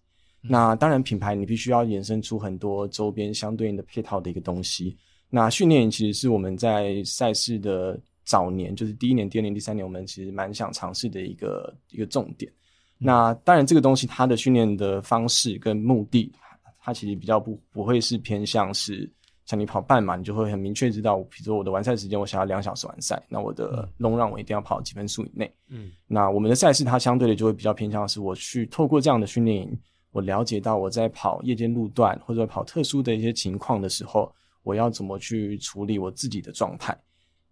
[0.48, 4.96] 那当然，品牌你必须要衍生出很多周边相对应的配套的一个东西。
[5.28, 12.52] 那训练营其实是我们在赛事的早年，就是第一年、第二年、第三年，我们其实蛮想尝试的一个一个重点。
[12.98, 16.32] 那当然，这个东西它的训练的方式跟目的，
[16.82, 19.10] 它其实比较不不会是偏向是
[19.46, 25.54] 像你跑半马，你就会很明确知道，比如说我的完赛时间，我想要两小时完赛，那我的 long run 我一定要跑几分数以内。
[25.70, 29.78] 嗯，那我们的赛事它相对的就会比较偏向是我去透过这样的训练营。
[30.12, 36.98] 我了解到我在跑夜间路段或者跑特殊的一些情况的时候，我要怎么去处理我自己的状态。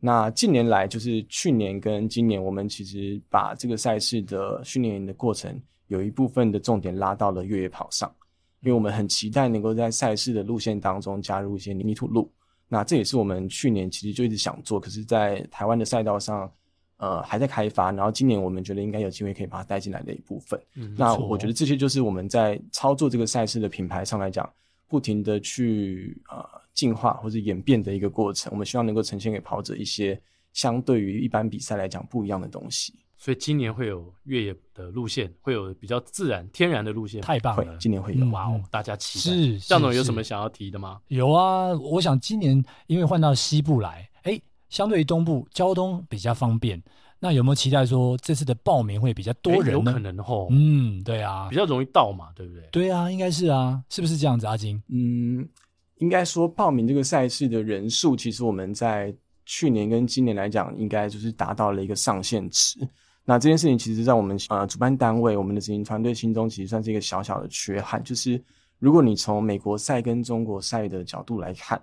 [0.06, 8.14] 那近年来，就是去年跟今年，我们其实把这个赛事的训练营的过程有一部分的重点拉到了越野跑上，
[8.60, 12.30] 因为我们很期待能够在赛事的路线当中加入一些泥土路。
[12.68, 16.52] 那这也是我们去年其实就一直想做，可是在台湾的赛道上。
[16.98, 20.58] 呃，还在开发，然后今年我们觉得应该有机会可以把它带进来的一部分。
[20.76, 24.50] 嗯，那我觉得这些就是我们在操作这个赛事的品牌上来讲，
[24.88, 28.52] 不停的去呃进化或者演变的一个过程。
[28.52, 30.20] 我们希望能够呈现给跑者一些
[30.54, 32.94] 相对于一般比赛来讲不一样的东西。
[33.18, 37.78] 所以今年会有越野的路线，会有比较自然天然的路线，太棒了！
[37.78, 39.36] 今年会有，哇哦，大家期待。
[39.36, 41.00] 是，向总有什么想要提的吗？
[41.08, 44.40] 有啊，我想今年因为换到西部来，哎。
[44.70, 46.82] 相对于东部，交通比较方便。
[47.20, 49.72] 那有没有期待说这次的报名会比较多人呢？
[49.72, 50.48] 有可能哦。
[50.50, 52.68] 嗯，对啊，比较容易到嘛，对不对？
[52.72, 54.48] 对啊，应该是啊，是不是这样子？
[54.48, 55.48] 阿金，嗯，
[56.04, 62.86] 应该说报名这个赛事的人数，其实我们在去年跟今年来讲，应该就是达到了一个上限值。
[63.24, 68.44] 那这件事情，其实，在我们呃主办单位、我们的执行团队心中，其实算是一个小小的缺憾，就是
[68.80, 71.82] 如果你从美国赛跟中国赛的角度来看。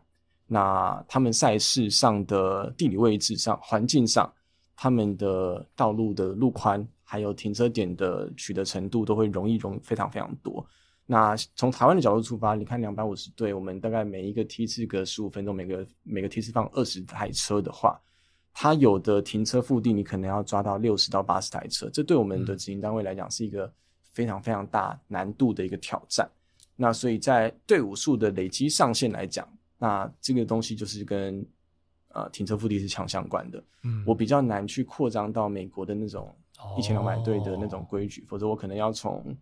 [0.53, 4.29] 那他们赛事上的地理位置上、环境上，
[4.75, 10.67] 他们的道路的路宽，还有停车点的取得程度，都会容易容非常非常多。
[11.11, 18.01] 那从台湾的角度出发，你看两百五十队，我们大概每一个梯次隔十五分钟，每个每个梯次放二十台车的话，
[18.55, 23.69] 它有的停车腹地，你可能要抓到六十到八十台车，这对我们的执行单位来讲是一个
[24.13, 26.31] 非常非常大难度的一个挑战。
[26.77, 29.45] 那所以在队伍数的累积上限来讲，
[29.79, 31.45] 那这个东西就是跟
[32.11, 36.33] 呃停车腹地是强相关的，嗯，我比较难去扩张到美国的那种
[36.79, 39.37] 一千两百队的那种规矩，哦，否则我可能要从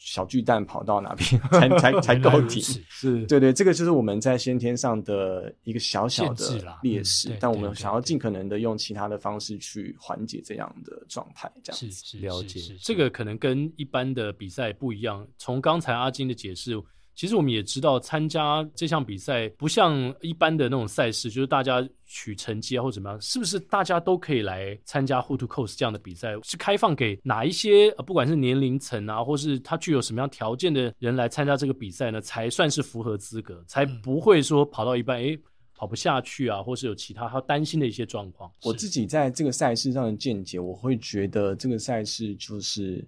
[0.00, 8.20] 小巨蛋跑到哪边 才才才够停，是，对对，这个就是我们在先天上的一个小小的劣势，嗯，但我们想要尽。
[8.20, 11.90] 可能的用其他的方式去缓解这样的状态，这样子。
[11.90, 16.78] 是是了解，这个可能跟一般的比赛不一样，从刚才阿金的解释。
[17.20, 19.92] 其实我们也知道，参加这项比赛不像
[20.22, 26.32] 一般的那种赛事，就是大家取成绩啊或怎么样，是不是大家都可以来参加 Who to Coast 这样的比赛？
[26.42, 32.22] 是开放给哪一些，不管是年龄层啊，或是他具有什么样条件的人来参加这个比赛呢？
[32.22, 35.38] 才算是符合资格，才不会说跑到一半，诶，
[35.76, 38.50] 跑不下去啊，或是有其他他担心的一些状况。
[38.62, 43.06] 我自己在这个赛事上的见解，我会觉得这个赛事就是。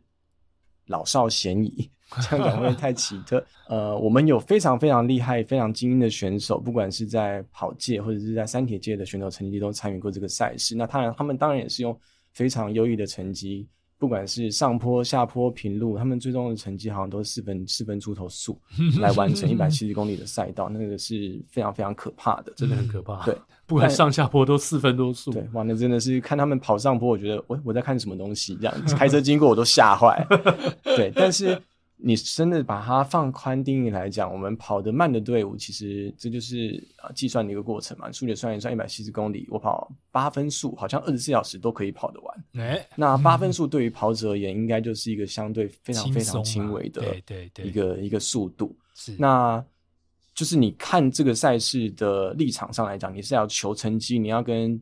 [0.86, 1.90] 老少咸宜，
[2.28, 3.44] 这样讲会太奇特？
[3.68, 10.76] 呃，我们有非常非常厉害、非常精英的选手，不管是在跑界或者是在三铁界的选手成绩都参与过这个赛事。
[10.76, 11.98] 那当然，他们当然也是用
[12.32, 13.68] 非常优异的成绩。
[14.02, 18.60] 不管是上坡、下坡、平路，他们最终的成绩好像都是四分四分出头速
[18.98, 23.24] 来完成一百七十公里的赛道，那个是非常非常可怕的，真的很可怕。
[23.24, 23.32] 对，
[23.64, 25.30] 不管上下坡都四分多速。
[25.30, 30.26] 对，哇，那真的是看他们跑上坡，我觉得我我在看什么东西，这样开车经过我都吓坏。
[30.82, 31.56] 对，但是。
[32.04, 38.10] 你真的把它放宽定义来讲，我们跑得慢的队伍，其实这就是啊计算的一个过程嘛。
[38.10, 42.44] 数学算一算，一百七十公里，我跑八分速，好像二十四小时都可以跑得完。
[42.54, 48.76] 欸、那八分速对于跑者而言，应该就是一个相对非常非常轻微的，对对对，一个一个速度。
[48.94, 49.64] 是，那
[50.34, 54.80] 就是你看这个赛事的立场上来讲，你是要求成绩，你要跟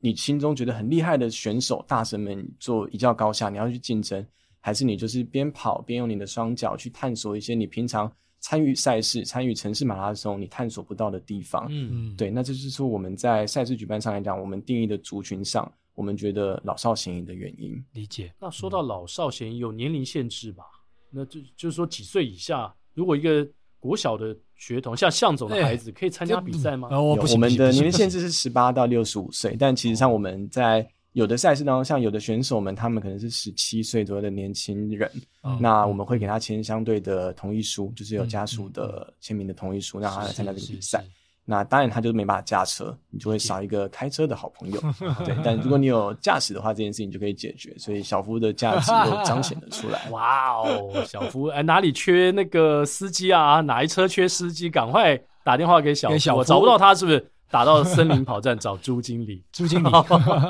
[0.00, 4.26] 你心中觉得很厉害的选手大神们做一较高下，你要去竞争。
[4.60, 11.66] 还是你就是边跑边用你的双脚去探索一些你平常参与赛事、参与城市马拉松你探索不到的地方。
[11.68, 17.82] 嗯嗯，对，那这就是说我们在赛事举办上来讲，我们定义的族群上，我们觉得老少咸宜的原因。
[17.92, 18.32] 理解。
[18.38, 20.64] 那说到老少咸宜，有年龄限制吧？
[21.10, 23.46] 那就就是说几岁以下，如果一个
[23.78, 26.88] 国小的学童，像向总的孩子，可以参加比赛吗？
[26.90, 35.10] 有，我们的年龄限制是十八到六十五岁，但其实上我们在有的赛事当中，像有的选手们，他们可能是十七岁左右的年轻人，
[35.42, 41.04] 嗯、那我们会给他签相对的同意书，就是有家属的签名的同意书，让他来参加这个比赛。
[41.46, 44.80] 那当然，他就没办法驾车，你就会少一个开车的好朋友。
[45.26, 47.74] 对，但如果你有驾驶的话，这件事情就可以解决。
[47.76, 50.08] 所以小夫的价值 又彰显了出来。
[50.10, 53.60] 哇哦，小夫，哎，哪里缺那个司机啊？
[53.62, 54.70] 哪一车缺司机？
[54.70, 56.18] 赶快打电话给小夫。
[56.18, 59.44] 小夫我找不到他，是不是打到森林跑站找朱经理？
[59.52, 59.88] 朱经理。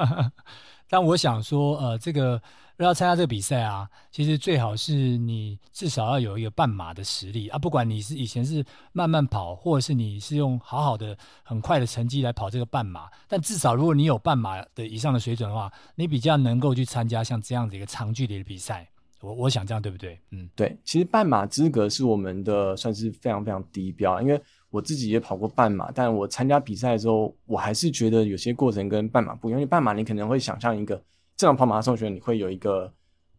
[0.89, 2.41] 但我想说，呃，这个。
[2.83, 7.59] 要参加这个比赛啊，其实最好是你至少要有一个半马的实力啊。
[7.59, 18.89] 不管你是以前是慢慢跑，或者是你是用好好的很快的成绩来跑这个半马，但至少如果你有半马的以上的水准的话，你比较能够去参加像这样的一个长距离的比赛。
[19.21, 20.19] 我我想这样对不对？
[20.31, 20.75] 嗯，对。
[20.83, 24.41] 其实半马资格是我们的算是非常非常低标，因为
[24.71, 29.61] 我自己也跑过半马，但我参加比赛的时候，我还是觉得有些过程跟半马不一样。
[29.61, 31.03] 因为半马你可能会想象一个。
[31.37, 32.93] 正常跑马拉松选你会有一个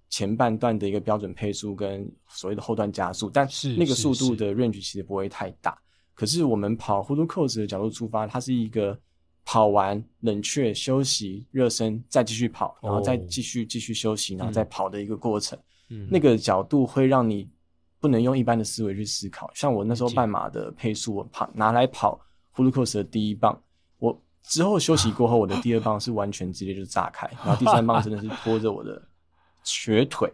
[0.10, 5.78] 前半段的一个标准配速跟所谓的后段加速，但是那个速度的 range 其实不会太大。
[6.16, 9.00] 可是我们跑 Hulu Coast 的角度出发，它是一个
[9.46, 15.58] 跑完冷却休息热身再继续跑，然后再继续继续休息，然后再跑的一个过程。
[15.90, 17.48] 嗯，那个角度会让你
[18.02, 19.50] 不能用一般的思维去思考。
[19.54, 22.20] 像我那时候半马的配速，我跑拿来跑
[22.56, 23.58] Who To Coast 的第一棒，
[24.00, 24.22] 我。
[24.44, 29.00] 之后休息过后，我的第二棒是完全直接就炸开，然后第三棒真的是拖着我的
[29.64, 30.28] 瘸腿，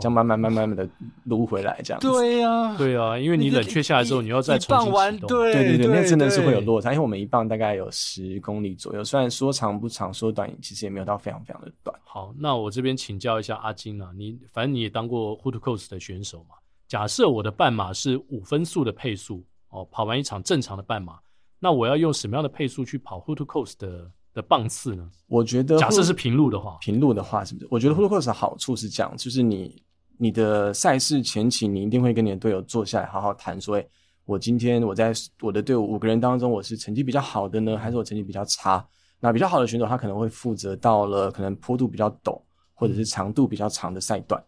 [0.00, 0.86] 这样慢慢慢慢慢的
[1.22, 2.08] 撸回来，这样子。
[2.08, 5.28] 对呀，对啊，因为你冷却下来之后，你要再重新启动。
[5.28, 11.96] 对对对，那真的是会有落差，因为我们一棒大概有十公里左右，虽然说长不长，说短其实也没有到非常非常的短。
[12.04, 16.56] 好，那我这边请教一下阿金啊，你反正你也当过 Who To Coast 的选手嘛？
[16.94, 21.18] 假设我的半马是五分速的配速哦，跑完一场正常的半马。
[21.58, 25.10] 那我要用什么样的配速去跑 To Coast 的的棒次呢？
[25.26, 27.66] 我觉得假设是平路的话，平路的话是不是？
[27.68, 29.82] 我觉得 To Coast 的好处是这样，就是你
[30.18, 33.88] 你的赛事前期，你一定会跟你的队友坐下来好好谈，说，诶，
[34.24, 38.86] 我今天我在我的队伍五个人当中，我是成绩比较好的呢，还是我成绩比较差？
[39.18, 42.40] 那比较好的选手，他可能会负责到了可能坡度比较陡，
[42.72, 44.40] 或者是长度比较长的赛段。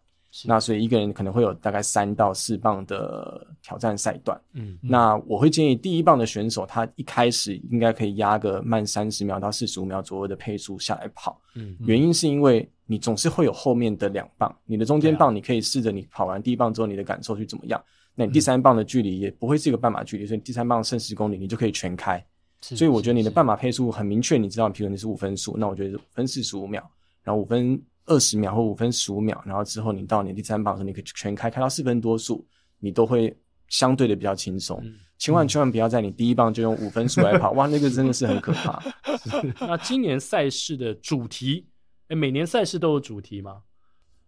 [0.44, 17.82] 那所以一个人可能会有大概三到四棒的挑战赛段，嗯，那我会建议第一棒的选手，他一开始应该可以压个慢三十秒到四十五秒左右的配速下来跑，嗯，原因是因为你总是会有后面的两棒，你的中间棒你可以试着你跑完第一棒之后你的感受去怎么样，
[18.14, 22.22] 那你第三棒的距离也不会是一个半马距离，所以第三棒剩十公里你就可以全开，
[22.60, 26.82] 所以我觉得你的半马配速很明确，你知道，比如你是五分速，那我觉得五分四十五秒，
[27.22, 27.80] 然后五分。
[28.06, 32.46] 二十秒或五分十五秒，然后之后你到你第三棒的时候，你可以全开开到四分多速，
[32.78, 33.36] 你都会
[33.68, 34.80] 相对的比较轻松。
[34.82, 38.82] 嗯、千万千万不要在你第一棒就用五分速来跑， 哇，那个真的是很可怕。
[39.66, 41.66] 那今年赛事的主题，
[42.08, 43.62] 哎，每年赛事都有主题吗？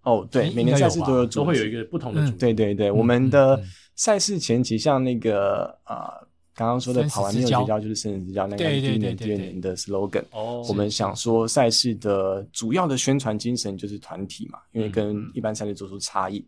[0.02, 2.36] 哦，对，每年赛事都有主题，都会有一个不同的主题。
[2.36, 3.62] 嗯、对对对，我们的
[3.94, 6.12] 赛事前期像那个啊。
[6.20, 6.27] 呃
[6.58, 10.24] 刚刚说的跑完没有绝交就是生死之交，那个第一年、第二年的 slogan。
[10.32, 16.44] 哦，我们想说赛事的主要的宣传精神就是团体嘛，因为跟一般赛事做出差异。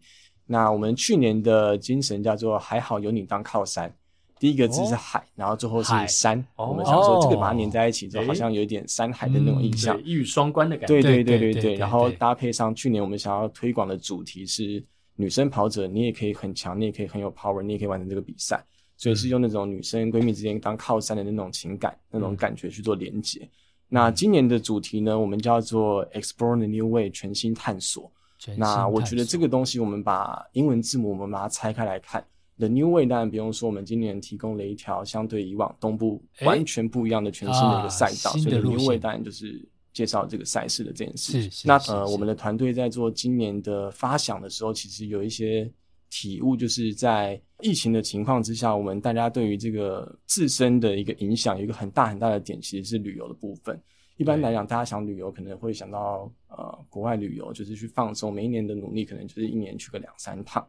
[0.47, 3.95] 那我们去年的精神叫做“还好有你当靠山”，
[4.41, 6.45] 第一个字是海，然后最后是山。
[6.57, 11.01] 我们想说这个把它连在一起，就好像有一点山海的那种印象，一语双关的感觉。
[11.01, 11.75] 对对对对对。
[11.77, 14.85] 然后搭配上去年我们想要推广的主题是
[15.15, 18.61] 女生跑者，你也可以很强，你也可以很有 power，你也可以完成这个比赛。
[19.01, 23.41] 所以是用那种女生闺蜜之间当靠山的那种情感、那种感觉去做连接。
[23.41, 23.49] 嗯、
[23.89, 28.13] 那今年的主题呢，我们叫做 Explore the New Way，全新探索。
[28.39, 32.23] 探索，那我觉得这个东西，我们把英文字母我们把它拆开来看
[32.59, 41.33] ，The New Way 当然不用说，我们今年提供了一条相对以往东部完全不一样的全新的一个赛道，所以 The New Way 当然就是介绍这个赛事的这件事。
[41.33, 45.73] 是是是是，那呃，我们的团队在做今年的发想的时候，其实有一些。
[46.11, 53.81] 体悟就是在疫情的情况之下，我们大家对于这个自身的一个影响，有一个很大很大的点，其实是旅游的部分。
[54.17, 58.31] 一般来讲，大家想旅游可能会想到呃国外旅游，就是去放松。
[58.31, 60.67] 每一年的努力可能就是一年去个两三趟。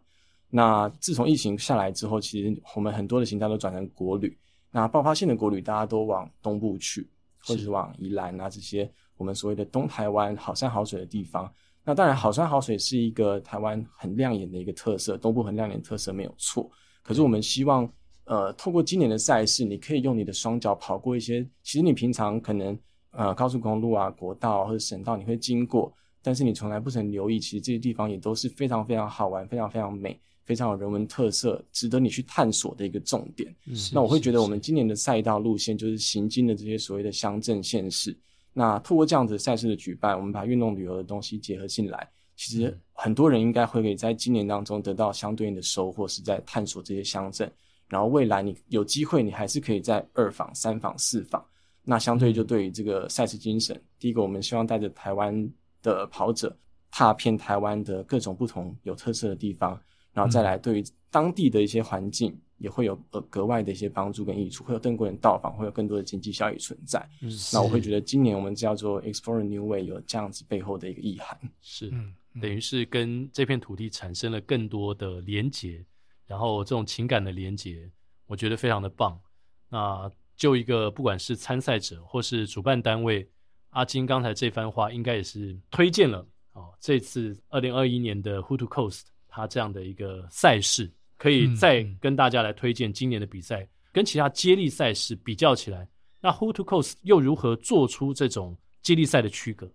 [0.50, 4.38] 那自从疫情下来之后，其实我们很多的行程都转成国旅。
[4.72, 11.52] 那爆发性的国旅，大家都往东部去，或者是往宜兰啊这些我们所谓的东台湾好山好水的地方。
[11.84, 16.70] 那当然，好山好水是一个台湾很亮眼的一个特色，东部很亮眼的特色没有错。
[17.02, 17.92] 可是我们希望，
[18.26, 22.78] 呃，透过今年的赛事，你可以用你的双脚跑过一些，其实你平常可能
[23.12, 33.52] 呃高速公路啊、国道或者省道，你会经过，但是你从来不曾留意，其实这些地方也都是非常非常好玩、非常非常美、非常有人文特色，值得你去探索的一个重点。
[33.92, 38.16] 那我会觉得，我们今年的赛道路线就是行经的这些所谓的乡镇县市。
[38.54, 47.52] 那透过这样子的赛事的举办，我们把运动旅游的东西结合进来，其实很多人应该会可以在今年当中得到相对应的收获，是在探索这些乡镇。
[47.88, 51.44] 然后未来你有机会，你还是可以在二访、三访、四访。
[51.84, 55.50] 那相对就对于这个赛事精神，第一个我们希望带着台湾
[55.82, 56.56] 的跑者
[56.92, 59.80] 踏遍台湾的各种不同有特色的地方，
[60.14, 62.38] 然后再来对于当地的一些环境。
[62.62, 67.00] 也会有呃格外的一些帮助跟益处，会有更多人到访，会有更多的经济效益存在。
[67.22, 75.84] 嗯，那我会觉得今年我们叫做 Explore a New Way 有这样子背后的一个意涵，是，嗯，等于是跟这片土地产生了更多的连结，
[76.28, 77.90] 然后这种情感的连结，
[78.28, 79.20] 我觉得非常的棒。
[79.68, 83.28] 那就一个不管是参赛者或是主办单位，
[83.72, 90.92] 阿金刚才这番话应该也是推荐了哦，这次二零二一年的 Who to Coast 它这样的一个赛事。
[91.22, 95.88] 可以再跟大家来推荐今年的比赛，嗯、跟其他接力赛事比较起来，
[96.20, 99.72] 那 Who to Coast 又如何做出这种接力赛的区隔？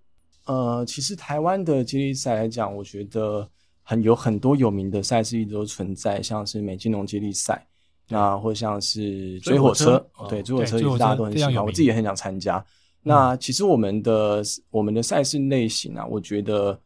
[0.47, 3.49] 呃，其实台湾的接力赛来讲，我觉得
[3.85, 7.65] 很有很多有名的赛事一直都存在，像是美金龙接力赛，
[8.09, 12.65] 那或像是追火车，对，追火车也是大家都很喜欢，我自己也很想参加。
[13.05, 16.77] 那其实我们的我们的赛事类型啊，我觉得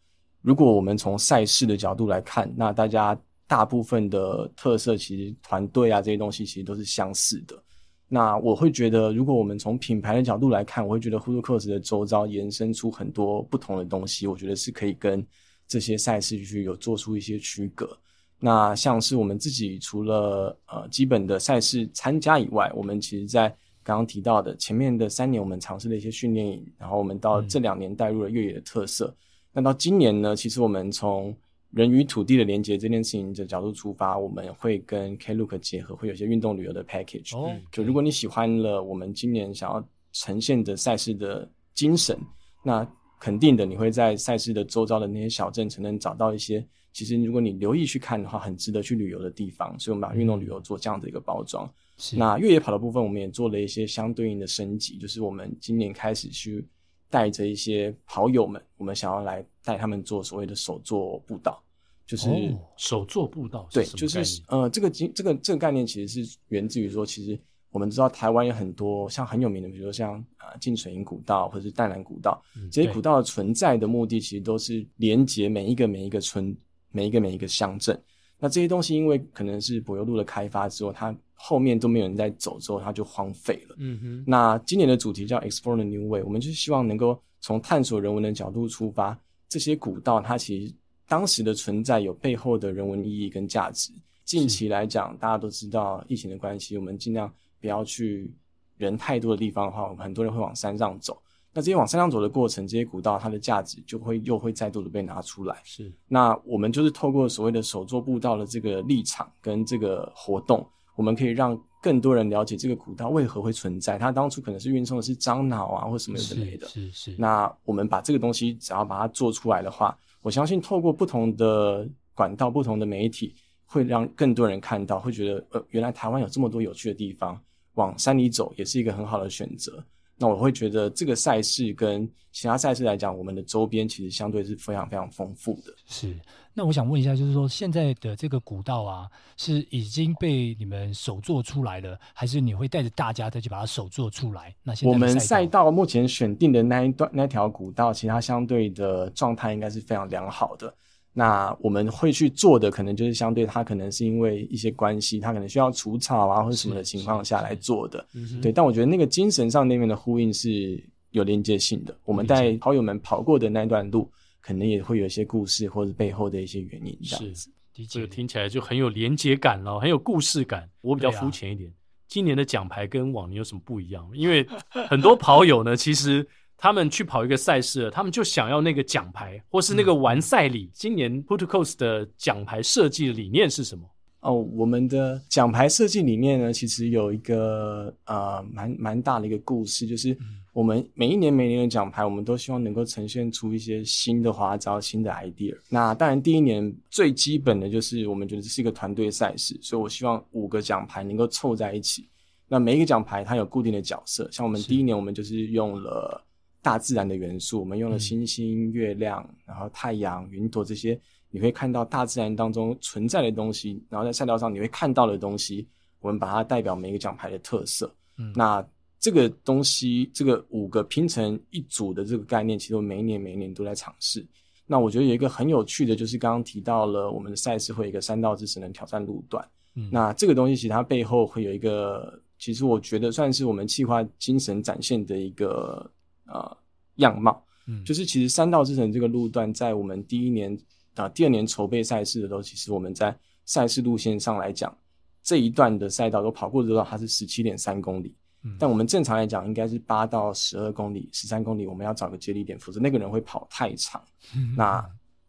[0.42, 3.18] 如果我们从赛事的角度来看，那大家。
[3.50, 7.60] 大部分的特色其实团队啊这些东西其实都是相似的。
[8.06, 15.26] 那我会觉得，如果我们从品牌的角度来看，我会觉得 Who to Coast 的周遭延伸出很多不同的东西，我觉得是可以跟
[15.66, 17.98] 这些赛事去有做出一些区隔。
[18.38, 23.48] 那像是我们自己除了呃基本的赛事参加以外，我们其实在
[23.82, 29.06] 刚刚提到的前面的三年，我们尝试了一些训练营，然后我们到这两年带入了越野的特色。
[29.08, 29.16] 嗯、
[29.54, 31.36] 那到今年呢，其实我们从
[31.70, 37.38] 人与土地的连接这件事情的角度出发，我们会跟 Klook 结合，会有些运动旅游的 package。
[37.38, 42.18] 哦，就如果你喜欢了我们今年想要呈现的赛事的精神，
[42.64, 42.84] 那
[43.20, 49.78] 肯定的你会在赛事的周遭的那些小镇才能找到一些，其实如果你留意去看的话，很值得去旅游的地方。
[49.78, 51.72] 所以，我们把运动旅游做这样的一个包装。
[51.98, 52.16] 是。
[52.16, 56.66] 那越野跑的部分，我们也做了一些相对应的升级，就是我们今年开始去。
[57.10, 61.62] 带着一些跑友们，我们想要来带他们做所谓的手作步道，
[62.06, 63.68] 就是、哦、手作步道。
[63.72, 67.38] 对，就是呃，这个这个这个概念其实是源自于说，其实
[67.70, 76.56] 我们知道台湾有很多像很有名的，比如说像啊浸水营古道或者是淡蓝古道，嗯、这些古道的存在的目的，其实都是连接每一个每一个村，
[76.92, 78.00] 每一个每一个乡镇。
[78.40, 83.76] 那这些东西因为可能是柏油路的开发之后，它后面都没有人在走，之后它就荒废了。
[83.78, 84.24] 嗯哼。
[84.26, 89.16] 那今年的主题叫 Explore the New Way，我们就希望能够从探索人文的角度出发，
[89.48, 90.74] 这些古道它其实
[91.06, 93.92] 当时的存在有背后的人文意义跟价值。
[94.24, 98.30] 近期来讲，大家都知道疫情的关系，我们尽量不要去
[98.78, 101.20] 人太多的地方的话，我们很多人会往山上走。
[101.52, 105.60] 那这些往山上走的过程，这些古道它的价值就会又会再度的被拿出来。
[105.64, 113.98] 是，那我们就是透过所谓的手作步道的这个立场跟这个活动，我们可以让更多人了解这个古道为何会存在。
[113.98, 116.68] 它当初可能是运送的是樟脑啊，或什么之类的。
[116.68, 117.16] 是是，是。
[117.18, 123.34] 那我们把这个东西只要把它做出来的话，我相信透过不同的管道、不同的媒体，
[123.64, 127.40] 会让更多人看到，会觉得呃，原来台湾有这么多有趣的地方，
[127.74, 129.82] 往山里走也是一个很好的选择。
[130.20, 135.72] 那我会觉得这个赛事跟其他赛事来讲，我们的周边其实相对是非常非常丰富的。
[135.86, 136.14] 是，
[136.52, 139.08] 那我想问一下，就是说现在的这个古道啊，
[139.38, 144.54] 是已经被你们手做出来了，还是你会带着大家再去把它手做出来？
[144.62, 150.72] 那现在我们赛道目前选定的那一段那条古道，其他相对的状态应该是非常良好的。
[151.12, 158.06] 那我们会去做的，可能就是相对它可能是因为一些关系，它可能需要除草啊或者什么的情况下来做的。
[158.40, 160.80] 对，但我觉得那个精神上那边的呼应是
[161.10, 161.96] 有连接性的。
[162.04, 164.08] 我们带跑友们跑过的那段路，
[164.40, 166.96] 可能也会有一些故事或者背后的一些原因。
[167.02, 167.50] 这样子，
[167.88, 170.68] 这个听起来就很有连接感了，很有故事感。
[170.80, 171.72] 我比较肤浅一点，
[172.06, 174.08] 今年的奖牌跟往年有什么不一样？
[174.14, 174.46] 因为
[174.88, 176.24] 很多跑友呢，其实。
[176.62, 180.64] 他们去跑一个赛事，他们就想要那个奖牌，或是那个完赛礼。
[180.64, 183.88] 嗯、今年 Put to Coast 的奖牌设计的理念是什么？
[184.20, 190.14] 哦，我们的奖牌设计理念呢，其实有一个呃蛮蛮大的一个故事，就是
[190.52, 195.56] 我们每一年每年的奖牌，我们都希望能够呈现出一些新的花招、新的 idea。
[195.70, 202.06] 那当然，第一年最基本的就是我们觉得这是一个团队赛事，所以我希望五个奖牌能够凑在一起。
[202.46, 206.22] 那每一个奖牌它有固定的角色，像我们第一年我们就是用了。
[206.62, 210.98] 大自然的元素，我们用了星星、月亮，然后太阳、云朵这些，
[211.30, 215.66] 你会看到大自然当中存在的东西，然后在赛道上你会看到的东西，
[216.00, 217.92] 我们把它代表每个奖牌的特色。
[218.18, 218.66] 嗯，那
[218.98, 224.26] 这个东西，这个五个拼成一组的这个概念，其实我每一年每一年都在尝试。
[224.66, 229.42] 那我觉得有一个很有趣的，就是刚刚提到了我们的赛事会有一个三道之神的挑战路段。
[229.74, 235.90] 嗯，那这个东西其实它背后会有一个，其实我觉得算是我们计划精神展现的一个
[236.30, 236.56] 呃
[236.96, 237.44] 样貌。
[237.66, 240.52] 嗯，就是其实三道之城这个路段，在我们第一年
[240.94, 243.14] 啊、呃、第二年筹备赛事的时候，其实我们在
[243.44, 244.74] 赛事路线上来讲，
[245.22, 248.14] 这一段的赛道都跑过之后，它是十七点三公里。
[248.42, 254.02] 嗯，但我们正常来讲应该是八到十二公里、十三公里，我们要找个接力点，否则那个人会跑太长。
[254.34, 254.80] 嗯， 那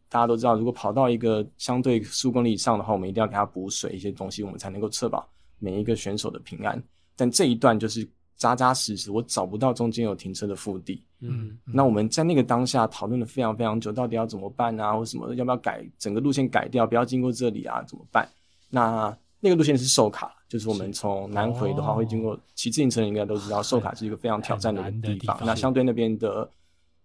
[0.07, 5.29] 大家都知道，如果跑到一个相对十五公里以上的话，我们一定要给他补水一些东西，我们才能够确保
[5.59, 6.81] 每一个选手的平安。
[7.15, 8.09] 但这一段就是
[8.41, 11.03] 扎扎实实，我找不到中间有停车的腹地。
[11.19, 18.27] 嗯，那我们在那个当下讨论了非常非常久，到底要怎么办啊，或什么要不要改整个路线改掉，不要经过这里啊，怎么办？
[18.67, 25.19] 那那个路线是寿卡，就是我们从南回的话会经过，骑自行车应该都知道，寿卡是一个非常挑战的地方。
[25.19, 26.49] 地方那相对那边的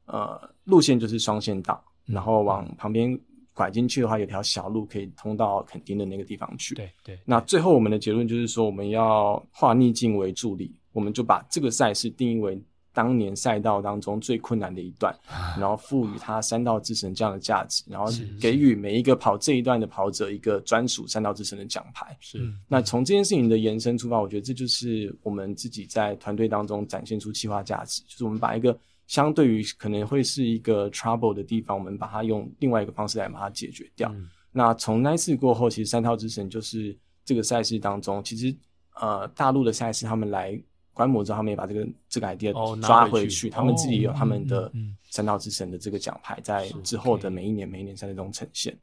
[0.06, 3.18] 呃路线就是双线道，嗯、然后往旁边
[3.52, 6.74] 拐进去的话，有条小路可以通到垦丁的那个地方去。
[6.74, 7.18] 对对。
[7.26, 12.60] 那最后我们的结论就是说，我们要化逆境为助力，我们就把这个赛事定义为。
[12.96, 15.14] 当年赛道当中最困难的一段，
[15.60, 22.16] 然后赋予它三道之神这样的价值，然后给予每一个跑这一段的跑者一个专属三道之神的奖牌。
[22.20, 28.74] 是，那从这件事情的延伸出发，我觉得这就是我们自己在团队当中展现出企划价值，就是我们把一个
[29.06, 34.10] 相对于可能会是一个 trouble 的地方，我们把它用另外一个方式来把它解决掉。
[34.14, 38.56] 嗯、那从那次过后，其实三套之神就是这个赛事当中，其实
[38.98, 40.58] 呃大陆的赛事他们来。
[40.96, 44.72] 观摩之后，他们也把这个这个 idea 抓回去，回去他们自己有他们的
[45.10, 48.74] 三道之神的这个奖牌，在之后的每一年每一年赛事中呈现。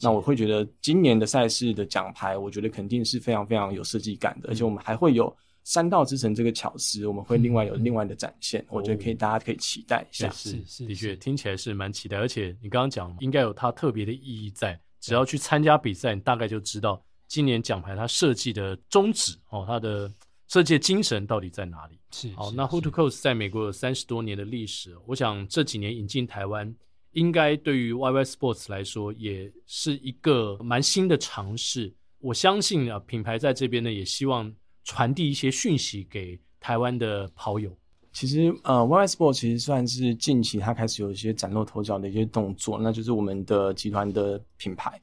[0.00, 8.62] 那我会觉得今年的赛事的奖牌，我觉得肯定是非常非常有设计感的，而且我们还会有三道之神这个巧思，我们会另外有另外的展现。
[8.68, 10.28] 我觉得可以，大家可以期待一下。
[10.30, 20.12] 是是，的确听起来是蛮期待，而且你刚刚讲应该有它特别的意义在，只要去参加比赛，你大概就知道今年奖牌它设计的宗旨哦，它的。
[20.52, 21.98] 设计精神到底在哪里？
[22.10, 26.76] 是好，那 Hood to Coast 在美国有三十多年的历史，我想这几年引进台湾，
[27.12, 31.90] 应该对于 YY Sports 来说也是一个蛮新的尝试。
[32.18, 37.74] 我相信啊，品牌在这边呢，也希望传递一些讯息给台湾的跑友。
[38.12, 45.00] 其实，呃，YY Sports 其实算是近期它开始有一些崭露头角的一些动作，那就是我们的集团的品牌。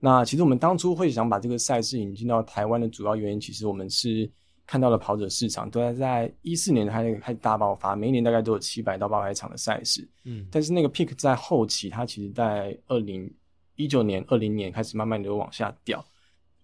[0.00, 4.28] 那其实我们当初会想把这个赛事引进到台湾的主要原因，其实我们是。
[4.68, 13.34] 看到了跑者市场都在在一四年它那个开始大爆发，每一年大概都有七百到八百场的赛事，嗯，但是那个 peak 在后期，它其实在二零
[13.76, 16.04] 一九年、二零年开始慢慢的往下掉，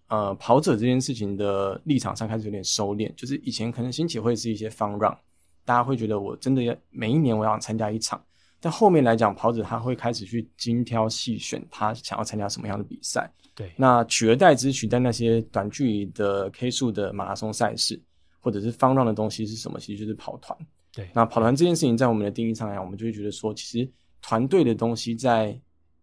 [0.07, 5.17] 呃，跑者这件事情的立场上开始有点收敛，就是以前可能兴起会是一些 fun run，
[5.65, 8.23] 大家会觉得我真的要每一年我想参加一场，
[8.59, 13.27] 但后面来讲，跑者他会开始去精挑细选，他想要参加什么样的比赛。
[13.55, 17.97] 对，那取而代之，取代那些短距离的 K 数的马拉松赛事，
[18.41, 19.79] 或者是 fun run 的东西是什么？
[19.79, 20.57] 其实就是跑团。
[20.91, 23.89] 对，那跑团这件事情，在我们的定义上来讲，我们就会觉得说，其实
[24.21, 25.57] 团队的东西在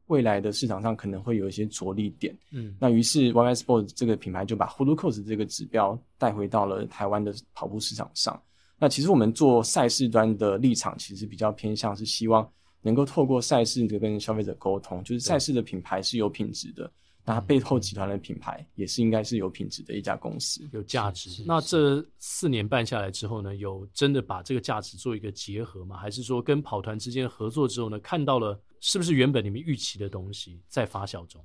[0.07, 2.37] 未来的市场上可能会有一些着力点。
[2.53, 8.43] 嗯，那于是 YY Sports 这个品牌就把 Coast 这个指标带回到了台湾的跑步市场上。
[8.79, 12.51] 那其实我们做赛事端的立场，其实比较偏向是希望
[12.81, 16.91] 能够透过赛事的跟消费者沟通，就是赛事的品牌是有品质的。
[17.25, 21.45] 那它背后集团的品牌也是应该是有品质的一家公司，有价值。
[21.47, 25.97] 那这四年半下来之后呢，有真的把这个价值做一个结合吗？
[25.97, 31.41] 还是说跟跑团之间合作之后呢，看到了是不是原本你们预期的东西在发酵中？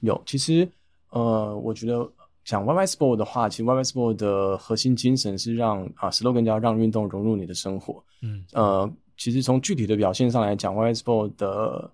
[0.00, 0.68] 有，其实
[1.10, 2.10] 呃，我觉得
[2.44, 8.04] 讲 YY Sport 的话，其实 YY Sport 的核心精神是让啊 slogan 叫让运动融入你的生活。
[8.22, 11.88] 嗯，呃，其实从具体的表现上来讲，YY Sport 的。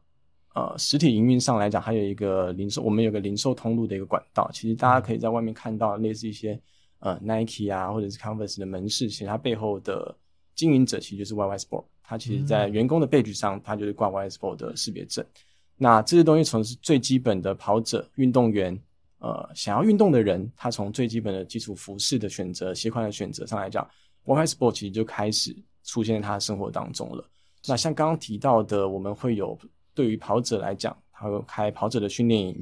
[0.57, 4.51] 呃，实体营运上来讲，还有一个零售，我们有个零售通路的一个管道。
[4.55, 6.59] 其实大家可以在外面看到类似一些
[7.01, 10.17] 呃 Nike 啊，或者是 Converse 的门市，其实它背后的
[10.55, 11.85] 经营者其实就是 YY Sport。
[12.03, 15.23] 它其实在员工的 badge 上，它就是挂 YY Sport 的识别证。
[15.77, 18.81] 那这些东西从是最基本的跑者、运动员，
[19.19, 23.87] 呃，想要运动的人，他从最基本的基础服饰的选择、鞋款的选择上来讲
[24.25, 25.55] ，YY Sport 其实就开始
[25.85, 27.23] 出现在他的生活当中了。
[27.67, 29.59] 那像刚刚提到的，我们会有。
[29.97, 32.55] 对于跑者来讲，他会开跑者的训练营；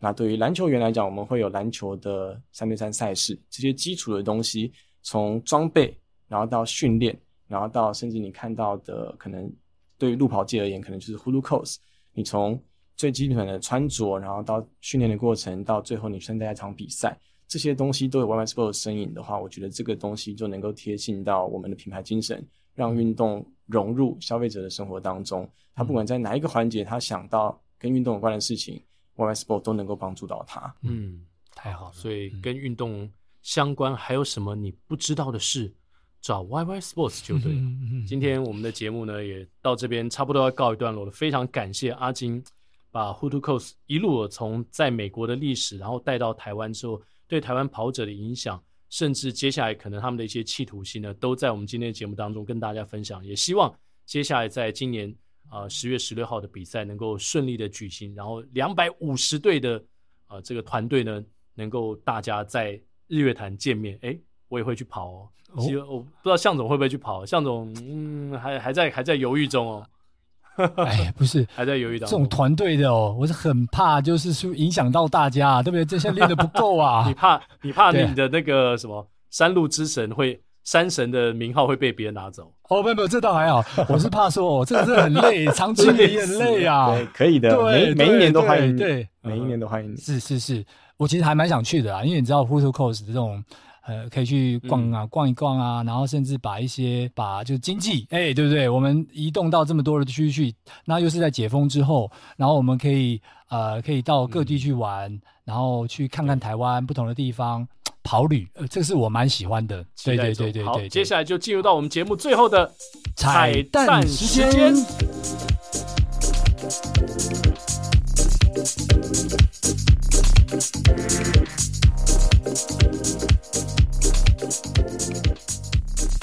[0.00, 3.38] 那对于篮球员来讲，我们会有篮球的三对三赛事。
[3.48, 4.72] 这些基础的东西，
[5.02, 7.16] 从装备，然后到训练，
[7.46, 9.48] 然后到甚至你看到的可能
[9.96, 11.76] 对于路跑界而言，可能就是 Hulu Cos。
[12.12, 12.60] 你从
[12.96, 17.16] 最基本的穿着，然后到训练的过程，到最后你参加一场比赛，
[17.46, 25.48] 这些东西都有 YY Sport 的身影的话，我觉得这个东西就能够贴近到我们的品牌精神，让运动融入消费者的生活当中。
[25.74, 28.82] 他不管在哪一个环节，他想到跟运动有关的事情
[29.16, 30.74] ，YY Sport 都能够帮助到他。
[30.82, 31.92] 嗯，太好了。
[31.92, 33.10] 所以跟运动
[33.42, 35.72] 相关还有什么你不知道的事，
[36.20, 37.60] 找 YY Sports 就对了。
[38.06, 41.10] 今天我们的节目呢，也到这边差不多要告一段落了。
[41.10, 42.42] 非常感谢阿金。
[42.92, 48.60] 把 Who To Coast 一路从在美国的历史，然后带到台湾之后，对台湾跑者的影响，
[48.90, 53.24] 甚至接下来可能他们的一些企图心呢，都在我们今天的节目当中跟大家分享。
[53.24, 53.72] 也希望
[54.04, 55.14] 接下来在今年
[55.48, 59.82] 啊十月十六号的比赛能够顺利的举行，然后两百五十队的
[60.26, 61.24] 啊这个团队呢，
[61.54, 63.98] 能够大家在日月潭见面。
[64.02, 64.18] 哎，
[64.48, 65.28] 我也会去跑哦。
[65.60, 69.86] 其实我不知道向总会不会去跑，向总嗯还还在还在犹豫中哦。
[70.84, 72.18] 哎，不是，还在犹豫当中。
[72.18, 75.84] 这种团队的哦，我是很怕，就是说影响到大家，对不对？
[75.84, 77.04] 这些练的不够啊。
[77.08, 82.52] 你怕，你怕你的那个什么山路之神会山神的名号会被别人拿走？
[82.68, 83.64] 哦，没有没有，这倒还好。
[83.88, 86.94] 我是怕说，哦，这个真的很累， 长期也很累啊。
[86.94, 89.96] 对，可以的，每每一年都欢迎，对，每一年都欢迎你。
[89.96, 90.64] 是是是，
[90.96, 93.42] 我其实还蛮想去的啊，因为你知道 Who To Coast 的这种。
[93.86, 98.68] 呃，可以去逛啊，逛一逛啊，然后甚至把一些把就是经济，哎、欸，对不对？
[98.68, 100.54] 我们移动到这么多的区域去，
[100.84, 107.66] 那又是在解封之后，然后我们可以呃，可以到各地去玩，嗯、然后去看看台湾不同的地方
[108.02, 109.84] 跑旅，呃，这个是我蛮喜欢的。
[110.04, 110.88] 对对对对对，对。
[110.88, 112.70] 接下来就进入到我们节目最后的
[113.16, 114.74] 彩蛋时间。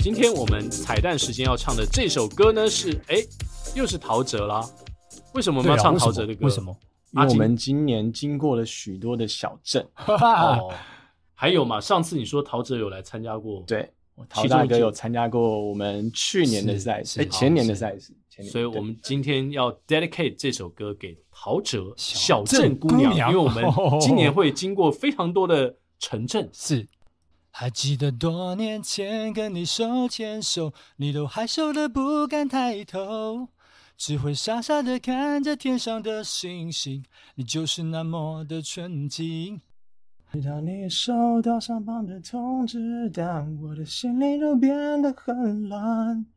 [0.08, 3.18] 今天我们彩蛋时间要唱的这首歌呢，是哎，
[3.76, 4.66] 又是陶喆啦。
[5.34, 6.46] 为什么我们要唱陶喆的歌？
[6.46, 6.74] 为什么？
[7.12, 9.86] 因为我们今年经过了许多的小镇。
[10.08, 10.74] 哦，
[11.36, 11.82] 还有嘛？
[11.82, 13.92] 上次你说陶喆有来参加过，对，
[14.30, 18.14] 陶大哥有参加过我们去年的赛事，哎，前年的赛事。
[18.50, 23.66] 所以我们今天要 dedicate 这首歌给陶喆《小镇姑娘》，因为我们
[24.00, 26.88] 今年会经过非常多的城镇，是。
[27.60, 33.48] 还记得多年前跟你手牵手，你都害羞的不敢抬头，
[33.98, 37.04] 只会傻傻的看着天上的星星。
[37.34, 39.60] 你就是那么的纯净。
[40.32, 46.28] 直到你收到上榜的通知单，我的心里都变得很乱。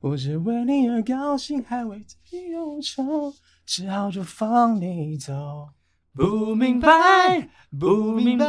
[0.00, 3.32] 不只为你而高兴，还为自己忧愁，
[3.64, 5.68] 只好就放你走。
[6.12, 7.48] 不明白，
[7.78, 8.48] 不明白。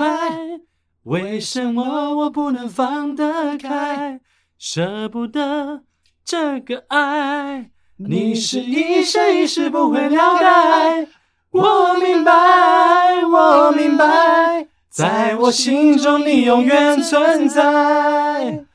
[1.06, 4.20] 为什么我不能放得开，
[4.58, 5.84] 舍不得
[6.24, 7.70] 这个爱？
[7.98, 11.08] 你是一生一世不会了解。
[11.52, 18.66] 我明白，我明白，在我心中你永远存在。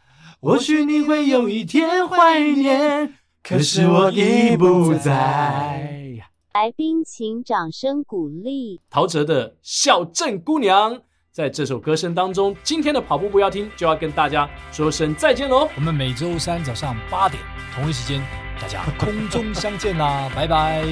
[0.41, 3.13] 或许你会有一天怀念，
[3.43, 6.21] 可是我已不在。
[6.55, 8.81] 来宾请掌声鼓励。
[8.89, 10.95] 陶喆的《小镇姑娘》。
[11.33, 15.69] 在这首歌声当中，今天的跑步不要听就要跟大家说声再见喽。
[15.77, 17.41] 我们每周三早上八点
[17.73, 18.21] 同一时间，
[18.61, 20.83] 大家空中相见啦，拜拜，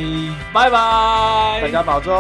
[0.52, 2.14] 拜拜，大家保重。